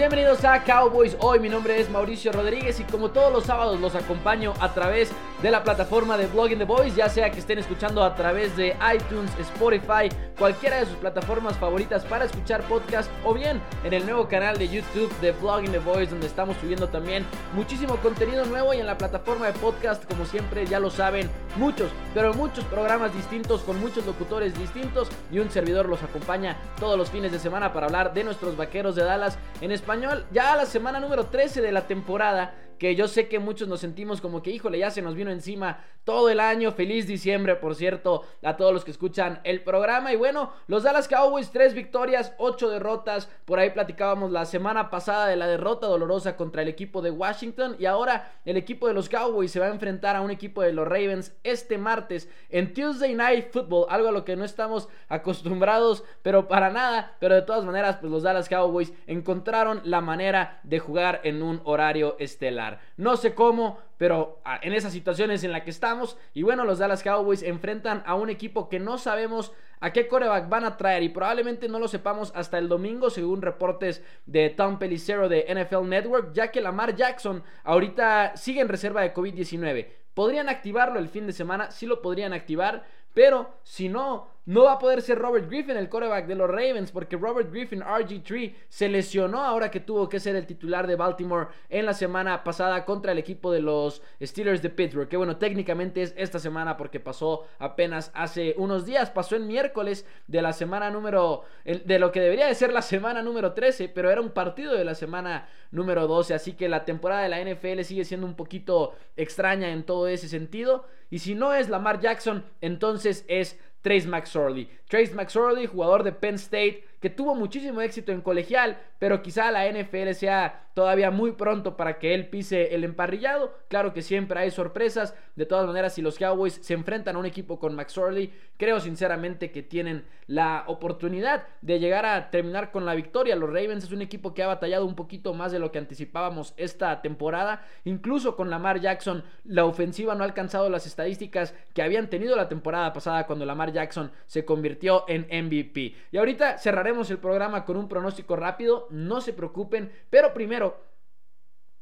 Bienvenidos 0.00 0.42
a 0.46 0.64
Cowboys. 0.64 1.14
Hoy 1.20 1.40
mi 1.40 1.50
nombre 1.50 1.78
es 1.78 1.90
Mauricio 1.90 2.32
Rodríguez 2.32 2.80
y 2.80 2.84
como 2.84 3.10
todos 3.10 3.30
los 3.30 3.44
sábados 3.44 3.78
los 3.80 3.94
acompaño 3.94 4.54
a 4.58 4.72
través 4.72 5.12
de 5.42 5.50
la 5.50 5.62
plataforma 5.62 6.16
de 6.16 6.26
Blogging 6.26 6.56
the 6.56 6.64
Boys, 6.64 6.96
ya 6.96 7.10
sea 7.10 7.30
que 7.30 7.38
estén 7.38 7.58
escuchando 7.58 8.02
a 8.02 8.14
través 8.14 8.56
de 8.56 8.74
iTunes, 8.94 9.30
Spotify, 9.38 10.08
cualquiera 10.38 10.78
de 10.78 10.86
sus 10.86 10.96
plataformas 10.96 11.58
favoritas 11.58 12.02
para 12.06 12.24
escuchar 12.24 12.62
podcast 12.62 13.10
o 13.26 13.34
bien 13.34 13.60
en 13.84 13.92
el 13.92 14.06
nuevo 14.06 14.26
canal 14.26 14.56
de 14.56 14.68
YouTube 14.68 15.12
de 15.20 15.32
Blogging 15.32 15.70
the 15.70 15.80
Boys 15.80 16.08
donde 16.08 16.26
estamos 16.26 16.56
subiendo 16.56 16.88
también 16.88 17.26
muchísimo 17.54 17.96
contenido 17.96 18.46
nuevo 18.46 18.72
y 18.72 18.78
en 18.78 18.86
la 18.86 18.96
plataforma 18.96 19.48
de 19.48 19.52
podcast 19.52 20.02
como 20.06 20.24
siempre 20.24 20.66
ya 20.66 20.80
lo 20.80 20.88
saben 20.88 21.28
muchos, 21.56 21.90
pero 22.14 22.32
muchos 22.32 22.64
programas 22.64 23.14
distintos 23.14 23.60
con 23.62 23.78
muchos 23.78 24.06
locutores 24.06 24.58
distintos 24.58 25.08
y 25.30 25.40
un 25.40 25.50
servidor 25.50 25.90
los 25.90 26.02
acompaña 26.02 26.56
todos 26.78 26.96
los 26.96 27.10
fines 27.10 27.32
de 27.32 27.38
semana 27.38 27.74
para 27.74 27.84
hablar 27.84 28.14
de 28.14 28.24
nuestros 28.24 28.56
vaqueros 28.56 28.94
de 28.94 29.04
Dallas 29.04 29.36
en 29.60 29.72
español. 29.72 29.89
Ya 30.32 30.52
a 30.52 30.56
la 30.56 30.66
semana 30.66 31.00
número 31.00 31.26
13 31.26 31.60
de 31.60 31.72
la 31.72 31.86
temporada 31.86 32.54
que 32.80 32.96
yo 32.96 33.08
sé 33.08 33.28
que 33.28 33.38
muchos 33.38 33.68
nos 33.68 33.80
sentimos 33.80 34.22
como 34.22 34.42
que, 34.42 34.50
híjole, 34.50 34.78
ya 34.78 34.90
se 34.90 35.02
nos 35.02 35.14
vino 35.14 35.30
encima 35.30 35.84
todo 36.04 36.30
el 36.30 36.40
año. 36.40 36.72
Feliz 36.72 37.06
diciembre, 37.06 37.54
por 37.56 37.74
cierto, 37.74 38.24
a 38.42 38.56
todos 38.56 38.72
los 38.72 38.86
que 38.86 38.90
escuchan 38.90 39.42
el 39.44 39.62
programa. 39.62 40.14
Y 40.14 40.16
bueno, 40.16 40.54
los 40.66 40.84
Dallas 40.84 41.06
Cowboys, 41.06 41.50
tres 41.50 41.74
victorias, 41.74 42.32
ocho 42.38 42.70
derrotas. 42.70 43.28
Por 43.44 43.58
ahí 43.58 43.68
platicábamos 43.68 44.30
la 44.30 44.46
semana 44.46 44.88
pasada 44.88 45.26
de 45.26 45.36
la 45.36 45.46
derrota 45.46 45.88
dolorosa 45.88 46.38
contra 46.38 46.62
el 46.62 46.68
equipo 46.68 47.02
de 47.02 47.10
Washington. 47.10 47.76
Y 47.78 47.84
ahora 47.84 48.32
el 48.46 48.56
equipo 48.56 48.88
de 48.88 48.94
los 48.94 49.10
Cowboys 49.10 49.50
se 49.50 49.60
va 49.60 49.66
a 49.66 49.74
enfrentar 49.74 50.16
a 50.16 50.22
un 50.22 50.30
equipo 50.30 50.62
de 50.62 50.72
los 50.72 50.88
Ravens 50.88 51.36
este 51.44 51.76
martes 51.76 52.30
en 52.48 52.72
Tuesday 52.72 53.14
Night 53.14 53.52
Football. 53.52 53.88
Algo 53.90 54.08
a 54.08 54.12
lo 54.12 54.24
que 54.24 54.36
no 54.36 54.44
estamos 54.46 54.88
acostumbrados, 55.10 56.02
pero 56.22 56.48
para 56.48 56.70
nada. 56.70 57.14
Pero 57.20 57.34
de 57.34 57.42
todas 57.42 57.66
maneras, 57.66 57.98
pues 58.00 58.10
los 58.10 58.22
Dallas 58.22 58.48
Cowboys 58.48 58.94
encontraron 59.06 59.82
la 59.84 60.00
manera 60.00 60.60
de 60.62 60.78
jugar 60.78 61.20
en 61.24 61.42
un 61.42 61.60
horario 61.64 62.16
estelar. 62.18 62.69
No 62.96 63.16
sé 63.16 63.34
cómo, 63.34 63.78
pero 63.96 64.40
ah, 64.44 64.58
en 64.62 64.72
esas 64.72 64.92
situaciones 64.92 65.42
en 65.44 65.52
las 65.52 65.62
que 65.62 65.70
estamos. 65.70 66.16
Y 66.34 66.42
bueno, 66.42 66.64
los 66.64 66.78
Dallas 66.78 67.02
Cowboys 67.02 67.42
enfrentan 67.42 68.02
a 68.06 68.14
un 68.14 68.30
equipo 68.30 68.68
que 68.68 68.78
no 68.78 68.98
sabemos 68.98 69.52
a 69.80 69.92
qué 69.92 70.08
coreback 70.08 70.48
van 70.48 70.64
a 70.64 70.76
traer 70.76 71.02
y 71.02 71.08
probablemente 71.08 71.68
no 71.68 71.78
lo 71.78 71.88
sepamos 71.88 72.32
hasta 72.34 72.58
el 72.58 72.68
domingo 72.68 73.10
según 73.10 73.42
reportes 73.42 74.04
de 74.26 74.50
Tom 74.50 74.78
Pelicero 74.78 75.28
de 75.28 75.46
NFL 75.48 75.88
Network, 75.88 76.32
ya 76.32 76.50
que 76.50 76.60
Lamar 76.60 76.94
Jackson 76.94 77.42
ahorita 77.64 78.36
sigue 78.36 78.60
en 78.60 78.68
reserva 78.68 79.02
de 79.02 79.14
COVID-19. 79.14 79.88
¿Podrían 80.14 80.48
activarlo 80.48 80.98
el 80.98 81.08
fin 81.08 81.26
de 81.26 81.32
semana? 81.32 81.70
Sí 81.70 81.86
lo 81.86 82.02
podrían 82.02 82.32
activar, 82.32 82.84
pero 83.14 83.54
si 83.62 83.88
no, 83.88 84.28
no 84.46 84.64
va 84.64 84.72
a 84.72 84.78
poder 84.78 85.02
ser 85.02 85.18
Robert 85.18 85.48
Griffin 85.48 85.76
el 85.76 85.88
coreback 85.88 86.26
de 86.26 86.34
los 86.34 86.48
Ravens 86.48 86.90
porque 86.90 87.16
Robert 87.16 87.50
Griffin 87.50 87.82
RG3 87.82 88.54
se 88.68 88.88
lesionó 88.88 89.44
ahora 89.44 89.70
que 89.70 89.80
tuvo 89.80 90.08
que 90.08 90.18
ser 90.18 90.34
el 90.36 90.46
titular 90.46 90.86
de 90.86 90.96
Baltimore 90.96 91.48
en 91.68 91.86
la 91.86 91.94
semana 91.94 92.42
pasada 92.42 92.84
contra 92.84 93.12
el 93.12 93.18
equipo 93.18 93.52
de 93.52 93.60
los 93.60 94.02
Steelers 94.20 94.62
de 94.62 94.70
Pittsburgh. 94.70 95.08
Que 95.08 95.16
bueno, 95.16 95.36
técnicamente 95.36 96.02
es 96.02 96.14
esta 96.16 96.38
semana 96.38 96.76
porque 96.76 97.00
pasó 97.00 97.46
apenas 97.58 98.10
hace 98.14 98.54
unos 98.56 98.86
días, 98.86 99.10
pasó 99.10 99.36
en 99.36 99.46
miércoles 99.46 100.06
de 100.26 100.42
la 100.42 100.52
semana 100.52 100.90
número 100.90 101.44
de 101.64 101.98
lo 101.98 102.10
que 102.10 102.20
debería 102.20 102.46
de 102.46 102.54
ser 102.54 102.72
la 102.72 102.82
semana 102.82 103.22
número 103.22 103.52
13, 103.52 103.88
pero 103.88 104.10
era 104.10 104.20
un 104.20 104.30
partido 104.30 104.74
de 104.74 104.84
la 104.84 104.94
semana 104.94 105.48
número 105.70 106.06
12, 106.06 106.34
así 106.34 106.54
que 106.54 106.68
la 106.68 106.84
temporada 106.84 107.22
de 107.22 107.28
la 107.28 107.40
NFL 107.40 107.82
sigue 107.82 108.04
siendo 108.04 108.26
un 108.26 108.34
poquito 108.34 108.94
extraña 109.16 109.68
en 109.70 109.84
todo 109.84 110.08
ese 110.08 110.28
sentido. 110.28 110.86
Y 111.10 111.18
si 111.18 111.34
no 111.34 111.52
es 111.52 111.68
Lamar 111.68 112.00
Jackson, 112.00 112.44
entonces 112.60 113.24
es 113.28 113.58
Trace 113.82 114.06
McSorley. 114.06 114.68
Trace 114.88 115.14
McSorley, 115.14 115.66
jugador 115.66 116.02
de 116.02 116.12
Penn 116.12 116.34
State, 116.34 116.84
que 117.00 117.10
tuvo 117.10 117.34
muchísimo 117.34 117.80
éxito 117.80 118.12
en 118.12 118.20
colegial, 118.20 118.78
pero 118.98 119.22
quizá 119.22 119.50
la 119.50 119.66
NFL 119.66 120.12
sea 120.12 120.66
todavía 120.74 121.10
muy 121.10 121.32
pronto 121.32 121.76
para 121.76 121.98
que 121.98 122.14
él 122.14 122.28
pise 122.28 122.74
el 122.74 122.84
emparrillado. 122.84 123.54
Claro 123.68 123.92
que 123.92 124.02
siempre 124.02 124.38
hay 124.38 124.50
sorpresas. 124.50 125.14
De 125.34 125.46
todas 125.46 125.66
maneras, 125.66 125.94
si 125.94 126.02
los 126.02 126.18
Cowboys 126.18 126.58
se 126.62 126.74
enfrentan 126.74 127.16
a 127.16 127.18
un 127.18 127.26
equipo 127.26 127.58
con 127.58 127.74
McSorley, 127.74 128.32
creo 128.56 128.78
sinceramente 128.80 129.50
que 129.50 129.62
tienen 129.62 130.04
la 130.26 130.64
oportunidad 130.68 131.44
de 131.60 131.80
llegar 131.80 132.06
a 132.06 132.30
terminar 132.30 132.70
con 132.70 132.84
la 132.84 132.94
victoria. 132.94 133.36
Los 133.36 133.48
Ravens 133.48 133.84
es 133.84 133.92
un 133.92 134.02
equipo 134.02 134.32
que 134.32 134.42
ha 134.42 134.46
batallado 134.46 134.86
un 134.86 134.94
poquito 134.94 135.34
más 135.34 135.50
de 135.50 135.58
lo 135.58 135.72
que 135.72 135.78
anticipábamos 135.78 136.54
esta 136.56 137.02
temporada. 137.02 137.62
Incluso 137.84 138.36
con 138.36 138.50
Lamar 138.50 138.80
Jackson, 138.80 139.24
la 139.44 139.64
ofensiva 139.64 140.14
no 140.14 140.22
ha 140.22 140.26
alcanzado 140.26 140.68
las 140.68 140.86
estadísticas 140.86 141.54
que 141.74 141.82
habían 141.82 142.08
tenido 142.10 142.36
la 142.36 142.48
temporada 142.48 142.92
pasada 142.92 143.26
cuando 143.26 143.44
Lamar 143.44 143.72
Jackson 143.72 144.12
se 144.26 144.44
convirtió 144.44 145.04
en 145.08 145.22
MVP. 145.22 145.94
Y 146.12 146.16
ahorita 146.16 146.58
cerraré 146.58 146.89
el 146.90 147.18
programa 147.18 147.64
con 147.64 147.76
un 147.76 147.88
pronóstico 147.88 148.36
rápido, 148.36 148.88
no 148.90 149.20
se 149.20 149.32
preocupen, 149.32 149.92
pero 150.10 150.34
primero 150.34 150.89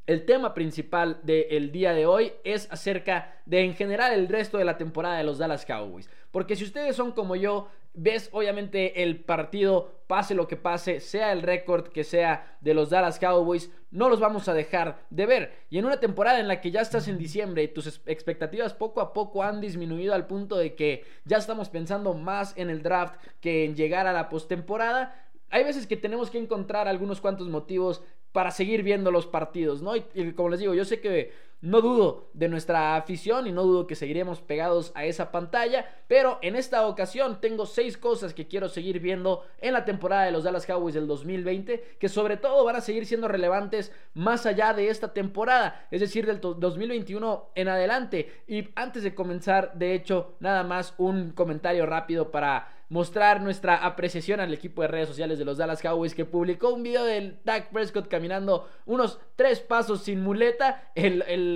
el 0.08 0.24
tema 0.24 0.54
principal 0.54 1.20
del 1.22 1.70
día 1.70 1.92
de 1.92 2.06
hoy 2.06 2.32
es 2.42 2.66
acerca 2.72 3.36
de 3.44 3.60
en 3.60 3.74
general 3.74 4.14
el 4.14 4.26
resto 4.26 4.56
de 4.56 4.64
la 4.64 4.78
temporada 4.78 5.18
de 5.18 5.24
los 5.24 5.36
Dallas 5.36 5.66
Cowboys. 5.66 6.08
Porque 6.30 6.56
si 6.56 6.64
ustedes 6.64 6.96
son 6.96 7.12
como 7.12 7.36
yo, 7.36 7.68
ves 7.92 8.30
obviamente 8.32 9.02
el 9.02 9.20
partido, 9.20 10.00
pase 10.06 10.34
lo 10.34 10.48
que 10.48 10.56
pase, 10.56 11.00
sea 11.00 11.30
el 11.32 11.42
récord 11.42 11.88
que 11.88 12.04
sea 12.04 12.56
de 12.62 12.72
los 12.72 12.88
Dallas 12.88 13.18
Cowboys, 13.18 13.70
no 13.90 14.08
los 14.08 14.18
vamos 14.18 14.48
a 14.48 14.54
dejar 14.54 15.04
de 15.10 15.26
ver. 15.26 15.52
Y 15.68 15.76
en 15.76 15.84
una 15.84 16.00
temporada 16.00 16.40
en 16.40 16.48
la 16.48 16.62
que 16.62 16.70
ya 16.70 16.80
estás 16.80 17.06
en 17.06 17.18
diciembre 17.18 17.62
y 17.62 17.68
tus 17.68 18.00
expectativas 18.06 18.72
poco 18.72 19.02
a 19.02 19.12
poco 19.12 19.42
han 19.42 19.60
disminuido 19.60 20.14
al 20.14 20.26
punto 20.26 20.56
de 20.56 20.74
que 20.74 21.04
ya 21.26 21.36
estamos 21.36 21.68
pensando 21.68 22.14
más 22.14 22.54
en 22.56 22.70
el 22.70 22.82
draft 22.82 23.20
que 23.42 23.66
en 23.66 23.76
llegar 23.76 24.06
a 24.06 24.14
la 24.14 24.30
postemporada, 24.30 25.28
hay 25.50 25.64
veces 25.64 25.86
que 25.86 25.96
tenemos 25.96 26.30
que 26.30 26.38
encontrar 26.38 26.88
algunos 26.88 27.20
cuantos 27.20 27.48
motivos 27.48 28.02
para 28.38 28.52
seguir 28.52 28.84
viendo 28.84 29.10
los 29.10 29.26
partidos, 29.26 29.82
¿no? 29.82 29.96
Y, 29.96 30.32
como 30.34 30.50
les 30.50 30.60
digo, 30.60 30.72
yo 30.72 30.84
sé 30.84 31.00
que 31.00 31.32
no 31.60 31.80
dudo 31.80 32.30
de 32.34 32.48
nuestra 32.48 32.96
afición 32.96 33.46
y 33.46 33.52
no 33.52 33.64
dudo 33.64 33.86
que 33.86 33.96
seguiremos 33.96 34.40
pegados 34.40 34.92
a 34.94 35.04
esa 35.04 35.32
pantalla, 35.32 35.86
pero 36.06 36.38
en 36.42 36.54
esta 36.54 36.86
ocasión 36.86 37.40
tengo 37.40 37.66
seis 37.66 37.96
cosas 37.96 38.32
que 38.32 38.46
quiero 38.46 38.68
seguir 38.68 39.00
viendo 39.00 39.44
en 39.60 39.72
la 39.72 39.84
temporada 39.84 40.24
de 40.24 40.30
los 40.30 40.44
Dallas 40.44 40.66
Cowboys 40.66 40.94
del 40.94 41.06
2020, 41.06 41.96
que 41.98 42.08
sobre 42.08 42.36
todo 42.36 42.64
van 42.64 42.76
a 42.76 42.80
seguir 42.80 43.06
siendo 43.06 43.28
relevantes 43.28 43.92
más 44.14 44.46
allá 44.46 44.72
de 44.72 44.88
esta 44.88 45.12
temporada, 45.12 45.86
es 45.90 46.00
decir, 46.00 46.26
del 46.26 46.40
2021 46.40 47.50
en 47.54 47.68
adelante. 47.68 48.42
Y 48.46 48.68
antes 48.76 49.02
de 49.02 49.14
comenzar, 49.14 49.74
de 49.74 49.94
hecho, 49.94 50.36
nada 50.40 50.62
más 50.62 50.94
un 50.98 51.30
comentario 51.32 51.86
rápido 51.86 52.30
para 52.30 52.78
mostrar 52.88 53.42
nuestra 53.42 53.76
apreciación 53.76 54.40
al 54.40 54.54
equipo 54.54 54.82
de 54.82 54.88
redes 54.88 55.08
sociales 55.08 55.38
de 55.38 55.44
los 55.44 55.58
Dallas 55.58 55.82
Cowboys 55.82 56.14
que 56.14 56.24
publicó 56.24 56.70
un 56.70 56.82
video 56.82 57.04
del 57.04 57.38
Dak 57.44 57.70
Prescott 57.70 58.08
caminando 58.08 58.68
unos 58.86 59.20
tres 59.36 59.60
pasos 59.60 60.02
sin 60.02 60.22
muleta 60.22 60.90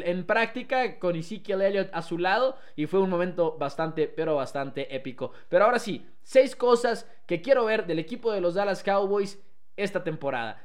en 0.04 0.24
práctica 0.24 0.98
con 0.98 1.16
Ezekiel 1.16 1.60
Elliott 1.60 1.90
a 1.92 2.02
su 2.02 2.18
lado 2.18 2.56
y 2.76 2.86
fue 2.86 3.00
un 3.00 3.10
momento 3.10 3.56
bastante, 3.58 4.08
pero 4.08 4.36
bastante 4.36 4.94
épico. 4.94 5.32
Pero 5.48 5.64
ahora 5.64 5.78
sí, 5.78 6.06
seis 6.22 6.56
cosas 6.56 7.06
que 7.26 7.42
quiero 7.42 7.64
ver 7.64 7.86
del 7.86 7.98
equipo 7.98 8.32
de 8.32 8.40
los 8.40 8.54
Dallas 8.54 8.82
Cowboys 8.82 9.38
esta 9.76 10.02
temporada. 10.02 10.56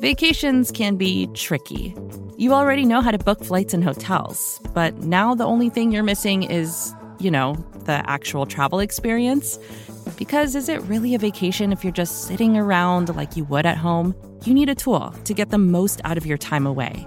Vacations 0.00 0.70
can 0.70 0.96
be 0.96 1.28
tricky. 1.34 1.94
You 2.36 2.52
already 2.52 2.84
know 2.84 3.00
how 3.00 3.10
to 3.10 3.18
book 3.18 3.44
flights 3.44 3.74
and 3.74 3.82
hotels, 3.82 4.60
but 4.74 4.92
now 5.04 5.34
the 5.34 5.44
only 5.44 5.70
thing 5.70 5.92
you're 5.92 6.02
missing 6.02 6.42
is, 6.42 6.94
you 7.18 7.30
know, 7.30 7.54
the 7.84 8.02
actual 8.10 8.44
travel 8.46 8.80
experience. 8.80 9.58
Because 10.16 10.54
is 10.54 10.68
it 10.68 10.80
really 10.82 11.14
a 11.14 11.18
vacation 11.18 11.72
if 11.72 11.82
you're 11.82 11.92
just 11.92 12.24
sitting 12.26 12.56
around 12.56 13.14
like 13.14 13.36
you 13.36 13.44
would 13.44 13.66
at 13.66 13.76
home? 13.76 14.14
You 14.44 14.52
need 14.52 14.68
a 14.68 14.74
tool 14.74 15.10
to 15.24 15.34
get 15.34 15.50
the 15.50 15.58
most 15.58 16.00
out 16.04 16.18
of 16.18 16.26
your 16.26 16.38
time 16.38 16.66
away. 16.66 17.06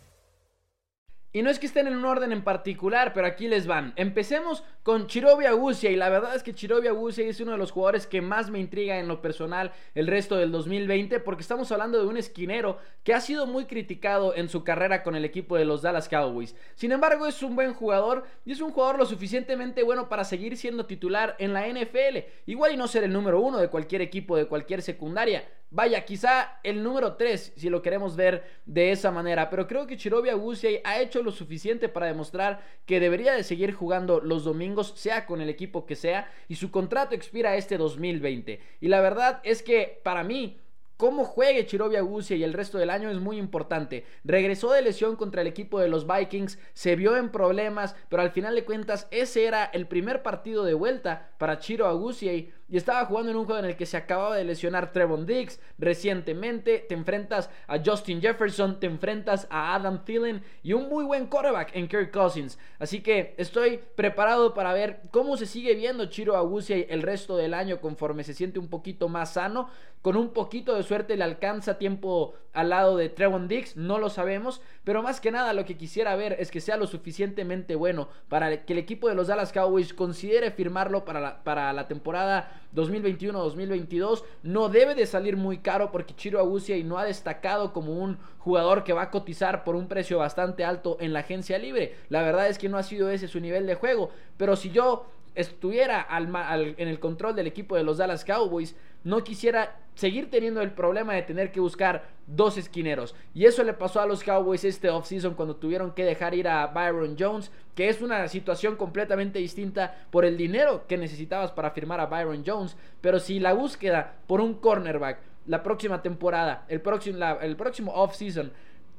Y 1.33 1.43
no 1.43 1.49
es 1.49 1.59
que 1.59 1.65
estén 1.65 1.87
en 1.87 1.95
un 1.95 2.03
orden 2.03 2.33
en 2.33 2.43
particular, 2.43 3.13
pero 3.13 3.25
aquí 3.25 3.47
les 3.47 3.65
van. 3.65 3.93
Empecemos 3.95 4.65
con 4.83 5.07
Chirobi 5.07 5.45
Agusia. 5.45 5.89
Y 5.89 5.95
la 5.95 6.09
verdad 6.09 6.35
es 6.35 6.43
que 6.43 6.53
Chirobi 6.53 6.87
Agusia 6.87 7.25
es 7.25 7.39
uno 7.39 7.53
de 7.53 7.57
los 7.57 7.71
jugadores 7.71 8.05
que 8.05 8.21
más 8.21 8.49
me 8.49 8.59
intriga 8.59 8.99
en 8.99 9.07
lo 9.07 9.21
personal 9.21 9.71
el 9.95 10.07
resto 10.07 10.35
del 10.35 10.51
2020. 10.51 11.21
Porque 11.21 11.41
estamos 11.41 11.71
hablando 11.71 11.99
de 11.99 12.07
un 12.07 12.17
esquinero 12.17 12.79
que 13.03 13.13
ha 13.13 13.21
sido 13.21 13.47
muy 13.47 13.65
criticado 13.65 14.35
en 14.35 14.49
su 14.49 14.65
carrera 14.65 15.03
con 15.03 15.15
el 15.15 15.23
equipo 15.23 15.55
de 15.55 15.63
los 15.63 15.81
Dallas 15.81 16.09
Cowboys. 16.09 16.53
Sin 16.75 16.91
embargo, 16.91 17.25
es 17.25 17.41
un 17.43 17.55
buen 17.55 17.73
jugador 17.73 18.25
y 18.43 18.51
es 18.51 18.59
un 18.59 18.71
jugador 18.71 18.97
lo 18.97 19.05
suficientemente 19.05 19.83
bueno 19.83 20.09
para 20.09 20.25
seguir 20.25 20.57
siendo 20.57 20.85
titular 20.85 21.37
en 21.39 21.53
la 21.53 21.65
NFL. 21.65 22.25
Igual 22.45 22.73
y 22.73 22.77
no 22.77 22.89
ser 22.89 23.05
el 23.05 23.13
número 23.13 23.39
uno 23.39 23.59
de 23.59 23.69
cualquier 23.69 24.01
equipo, 24.01 24.35
de 24.35 24.47
cualquier 24.47 24.81
secundaria. 24.81 25.45
Vaya, 25.73 26.03
quizá 26.03 26.59
el 26.63 26.83
número 26.83 27.15
3, 27.15 27.53
si 27.55 27.69
lo 27.69 27.81
queremos 27.81 28.17
ver 28.17 28.43
de 28.65 28.91
esa 28.91 29.09
manera. 29.09 29.49
Pero 29.49 29.67
creo 29.67 29.87
que 29.87 29.95
Chirobi 29.95 30.27
Agusia 30.27 30.69
ha 30.83 30.99
hecho 30.99 31.23
lo 31.23 31.31
suficiente 31.31 31.87
para 31.87 32.07
demostrar 32.07 32.61
que 32.85 32.99
debería 32.99 33.33
de 33.33 33.45
seguir 33.45 33.73
jugando 33.73 34.19
los 34.19 34.43
domingos, 34.43 34.93
sea 34.97 35.25
con 35.25 35.39
el 35.39 35.47
equipo 35.47 35.85
que 35.85 35.95
sea. 35.95 36.29
Y 36.49 36.55
su 36.55 36.71
contrato 36.71 37.15
expira 37.15 37.55
este 37.55 37.77
2020. 37.77 38.59
Y 38.81 38.87
la 38.89 38.99
verdad 38.99 39.39
es 39.43 39.63
que 39.63 40.01
para 40.03 40.25
mí 40.25 40.59
Cómo 41.01 41.25
juegue 41.25 41.65
Chirobi 41.65 41.95
Agusia 41.95 42.37
y 42.37 42.43
el 42.43 42.53
resto 42.53 42.77
del 42.77 42.91
año 42.91 43.09
es 43.09 43.19
muy 43.19 43.39
importante. 43.39 44.05
Regresó 44.23 44.71
de 44.71 44.83
lesión 44.83 45.15
contra 45.15 45.41
el 45.41 45.47
equipo 45.47 45.79
de 45.79 45.87
los 45.87 46.05
Vikings, 46.05 46.59
se 46.73 46.95
vio 46.95 47.17
en 47.17 47.31
problemas, 47.31 47.95
pero 48.07 48.21
al 48.21 48.29
final 48.29 48.53
de 48.53 48.65
cuentas 48.65 49.07
ese 49.09 49.45
era 49.47 49.63
el 49.63 49.87
primer 49.87 50.21
partido 50.21 50.63
de 50.63 50.75
vuelta 50.75 51.31
para 51.39 51.57
Chiro 51.57 51.87
Agusia 51.87 52.31
y 52.71 52.77
estaba 52.77 53.05
jugando 53.05 53.31
en 53.31 53.37
un 53.37 53.45
juego 53.45 53.59
en 53.59 53.65
el 53.65 53.75
que 53.75 53.85
se 53.85 53.97
acababa 53.97 54.37
de 54.37 54.45
lesionar 54.45 54.93
Trevon 54.93 55.25
Diggs 55.25 55.59
recientemente. 55.77 56.79
Te 56.79 56.95
enfrentas 56.95 57.49
a 57.67 57.79
Justin 57.83 58.21
Jefferson, 58.21 58.79
te 58.79 58.87
enfrentas 58.87 59.45
a 59.49 59.75
Adam 59.75 60.05
Thielen 60.05 60.41
y 60.63 60.71
un 60.71 60.87
muy 60.87 61.03
buen 61.03 61.27
quarterback 61.27 61.75
en 61.75 61.89
Kirk 61.89 62.11
Cousins. 62.11 62.57
Así 62.79 63.01
que 63.01 63.35
estoy 63.37 63.81
preparado 63.95 64.53
para 64.53 64.71
ver 64.71 65.01
cómo 65.11 65.35
se 65.35 65.45
sigue 65.45 65.75
viendo 65.75 66.05
Chiro 66.05 66.37
Agusia 66.37 66.77
el 66.77 67.01
resto 67.01 67.35
del 67.35 67.53
año 67.53 67.81
conforme 67.81 68.23
se 68.23 68.33
siente 68.33 68.57
un 68.57 68.69
poquito 68.69 69.09
más 69.09 69.33
sano. 69.33 69.69
Con 70.01 70.15
un 70.15 70.29
poquito 70.29 70.73
de 70.75 70.81
suerte 70.81 71.15
le 71.15 71.23
alcanza 71.23 71.77
tiempo 71.77 72.33
al 72.53 72.69
lado 72.69 72.97
de 72.97 73.09
Trevon 73.09 73.47
Diggs, 73.47 73.77
no 73.77 73.99
lo 73.99 74.09
sabemos, 74.09 74.61
pero 74.83 75.03
más 75.03 75.21
que 75.21 75.31
nada 75.31 75.53
lo 75.53 75.63
que 75.63 75.77
quisiera 75.77 76.15
ver 76.15 76.37
es 76.39 76.49
que 76.49 76.59
sea 76.59 76.75
lo 76.75 76.87
suficientemente 76.87 77.75
bueno 77.75 78.09
para 78.27 78.65
que 78.65 78.73
el 78.73 78.79
equipo 78.79 79.07
de 79.07 79.15
los 79.15 79.27
Dallas 79.27 79.53
Cowboys 79.53 79.93
considere 79.93 80.49
firmarlo 80.51 81.05
para 81.05 81.19
la, 81.19 81.43
para 81.43 81.71
la 81.71 81.87
temporada 81.87 82.60
2021-2022. 82.75 84.23
No 84.43 84.69
debe 84.69 84.95
de 84.95 85.05
salir 85.05 85.37
muy 85.37 85.59
caro 85.59 85.91
porque 85.91 86.15
Chiro 86.15 86.41
y 86.69 86.83
no 86.83 86.97
ha 86.97 87.05
destacado 87.05 87.73
como 87.73 87.93
un 87.93 88.17
jugador 88.39 88.83
que 88.83 88.93
va 88.93 89.03
a 89.03 89.11
cotizar 89.11 89.63
por 89.63 89.75
un 89.75 89.87
precio 89.87 90.17
bastante 90.17 90.63
alto 90.65 90.97
en 90.99 91.13
la 91.13 91.19
agencia 91.19 91.57
libre. 91.57 91.95
La 92.09 92.21
verdad 92.21 92.47
es 92.47 92.57
que 92.57 92.69
no 92.69 92.77
ha 92.77 92.83
sido 92.83 93.09
ese 93.09 93.27
su 93.27 93.39
nivel 93.39 93.67
de 93.67 93.75
juego, 93.75 94.11
pero 94.37 94.55
si 94.55 94.71
yo 94.71 95.05
estuviera 95.35 96.07
en 96.17 96.87
el 96.87 96.99
control 96.99 97.35
del 97.35 97.47
equipo 97.47 97.75
de 97.75 97.83
los 97.83 97.97
Dallas 97.97 98.25
Cowboys, 98.25 98.75
no 99.03 99.23
quisiera 99.23 99.77
seguir 99.95 100.29
teniendo 100.29 100.61
el 100.61 100.71
problema 100.71 101.13
de 101.13 101.21
tener 101.21 101.51
que 101.51 101.59
buscar 101.59 102.05
dos 102.27 102.57
esquineros. 102.57 103.15
Y 103.33 103.45
eso 103.45 103.63
le 103.63 103.73
pasó 103.73 103.99
a 103.99 104.05
los 104.05 104.23
Cowboys 104.23 104.63
este 104.63 104.89
offseason 104.89 105.33
cuando 105.33 105.55
tuvieron 105.55 105.91
que 105.91 106.05
dejar 106.05 106.33
ir 106.33 106.47
a 106.47 106.67
Byron 106.67 107.15
Jones, 107.19 107.51
que 107.75 107.89
es 107.89 108.01
una 108.01 108.27
situación 108.27 108.75
completamente 108.75 109.39
distinta 109.39 109.95
por 110.09 110.25
el 110.25 110.37
dinero 110.37 110.85
que 110.87 110.97
necesitabas 110.97 111.51
para 111.51 111.71
firmar 111.71 111.99
a 111.99 112.05
Byron 112.05 112.43
Jones. 112.45 112.77
Pero 113.01 113.19
si 113.19 113.39
la 113.39 113.53
búsqueda 113.53 114.15
por 114.27 114.41
un 114.41 114.55
cornerback 114.55 115.19
la 115.47 115.63
próxima 115.63 116.01
temporada, 116.01 116.65
el 116.67 116.81
próximo, 116.81 117.17
el 117.41 117.55
próximo 117.55 117.91
offseason, 117.93 118.51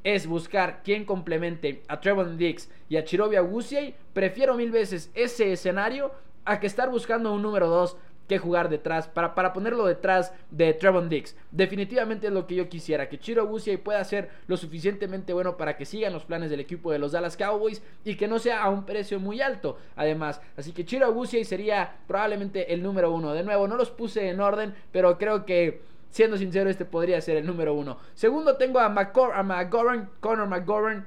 es 0.04 0.26
buscar 0.26 0.82
quien 0.82 1.04
complemente 1.04 1.82
a 1.86 2.00
Trevor 2.00 2.36
Dix 2.36 2.68
y 2.88 2.96
a 2.96 3.04
Chirobi 3.04 3.36
Agusiei, 3.36 3.94
prefiero 4.12 4.56
mil 4.56 4.72
veces 4.72 5.10
ese 5.14 5.52
escenario 5.52 6.12
a 6.44 6.58
que 6.58 6.66
estar 6.66 6.90
buscando 6.90 7.32
un 7.32 7.42
número 7.42 7.68
2 7.68 7.96
que 8.32 8.38
jugar 8.38 8.70
detrás, 8.70 9.08
para, 9.08 9.34
para 9.34 9.52
ponerlo 9.52 9.84
detrás 9.84 10.32
de 10.50 10.72
Trevon 10.72 11.10
Dix. 11.10 11.36
Definitivamente 11.50 12.28
es 12.28 12.32
lo 12.32 12.46
que 12.46 12.54
yo 12.54 12.68
quisiera, 12.70 13.10
que 13.10 13.18
Chiro 13.18 13.46
Busiay 13.46 13.76
pueda 13.76 14.02
ser 14.04 14.30
lo 14.46 14.56
suficientemente 14.56 15.34
bueno 15.34 15.58
para 15.58 15.76
que 15.76 15.84
sigan 15.84 16.14
los 16.14 16.24
planes 16.24 16.50
del 16.50 16.60
equipo 16.60 16.90
de 16.92 16.98
los 16.98 17.12
Dallas 17.12 17.36
Cowboys 17.36 17.82
y 18.04 18.14
que 18.14 18.28
no 18.28 18.38
sea 18.38 18.62
a 18.62 18.70
un 18.70 18.86
precio 18.86 19.20
muy 19.20 19.42
alto, 19.42 19.76
además. 19.96 20.40
Así 20.56 20.72
que 20.72 20.86
Chiro 20.86 21.12
Busiay 21.12 21.44
sería 21.44 21.96
probablemente 22.06 22.72
el 22.72 22.82
número 22.82 23.12
uno. 23.12 23.34
De 23.34 23.42
nuevo, 23.42 23.68
no 23.68 23.76
los 23.76 23.90
puse 23.90 24.30
en 24.30 24.40
orden, 24.40 24.74
pero 24.92 25.18
creo 25.18 25.44
que 25.44 25.82
siendo 26.08 26.38
sincero, 26.38 26.70
este 26.70 26.86
podría 26.86 27.20
ser 27.20 27.36
el 27.36 27.46
número 27.46 27.74
uno. 27.74 27.98
Segundo, 28.14 28.56
tengo 28.56 28.78
a, 28.78 28.88
McCor 28.88 29.34
a 29.34 29.42
McGovern, 29.42 30.08
Conor 30.20 30.48
McGovern 30.48 31.04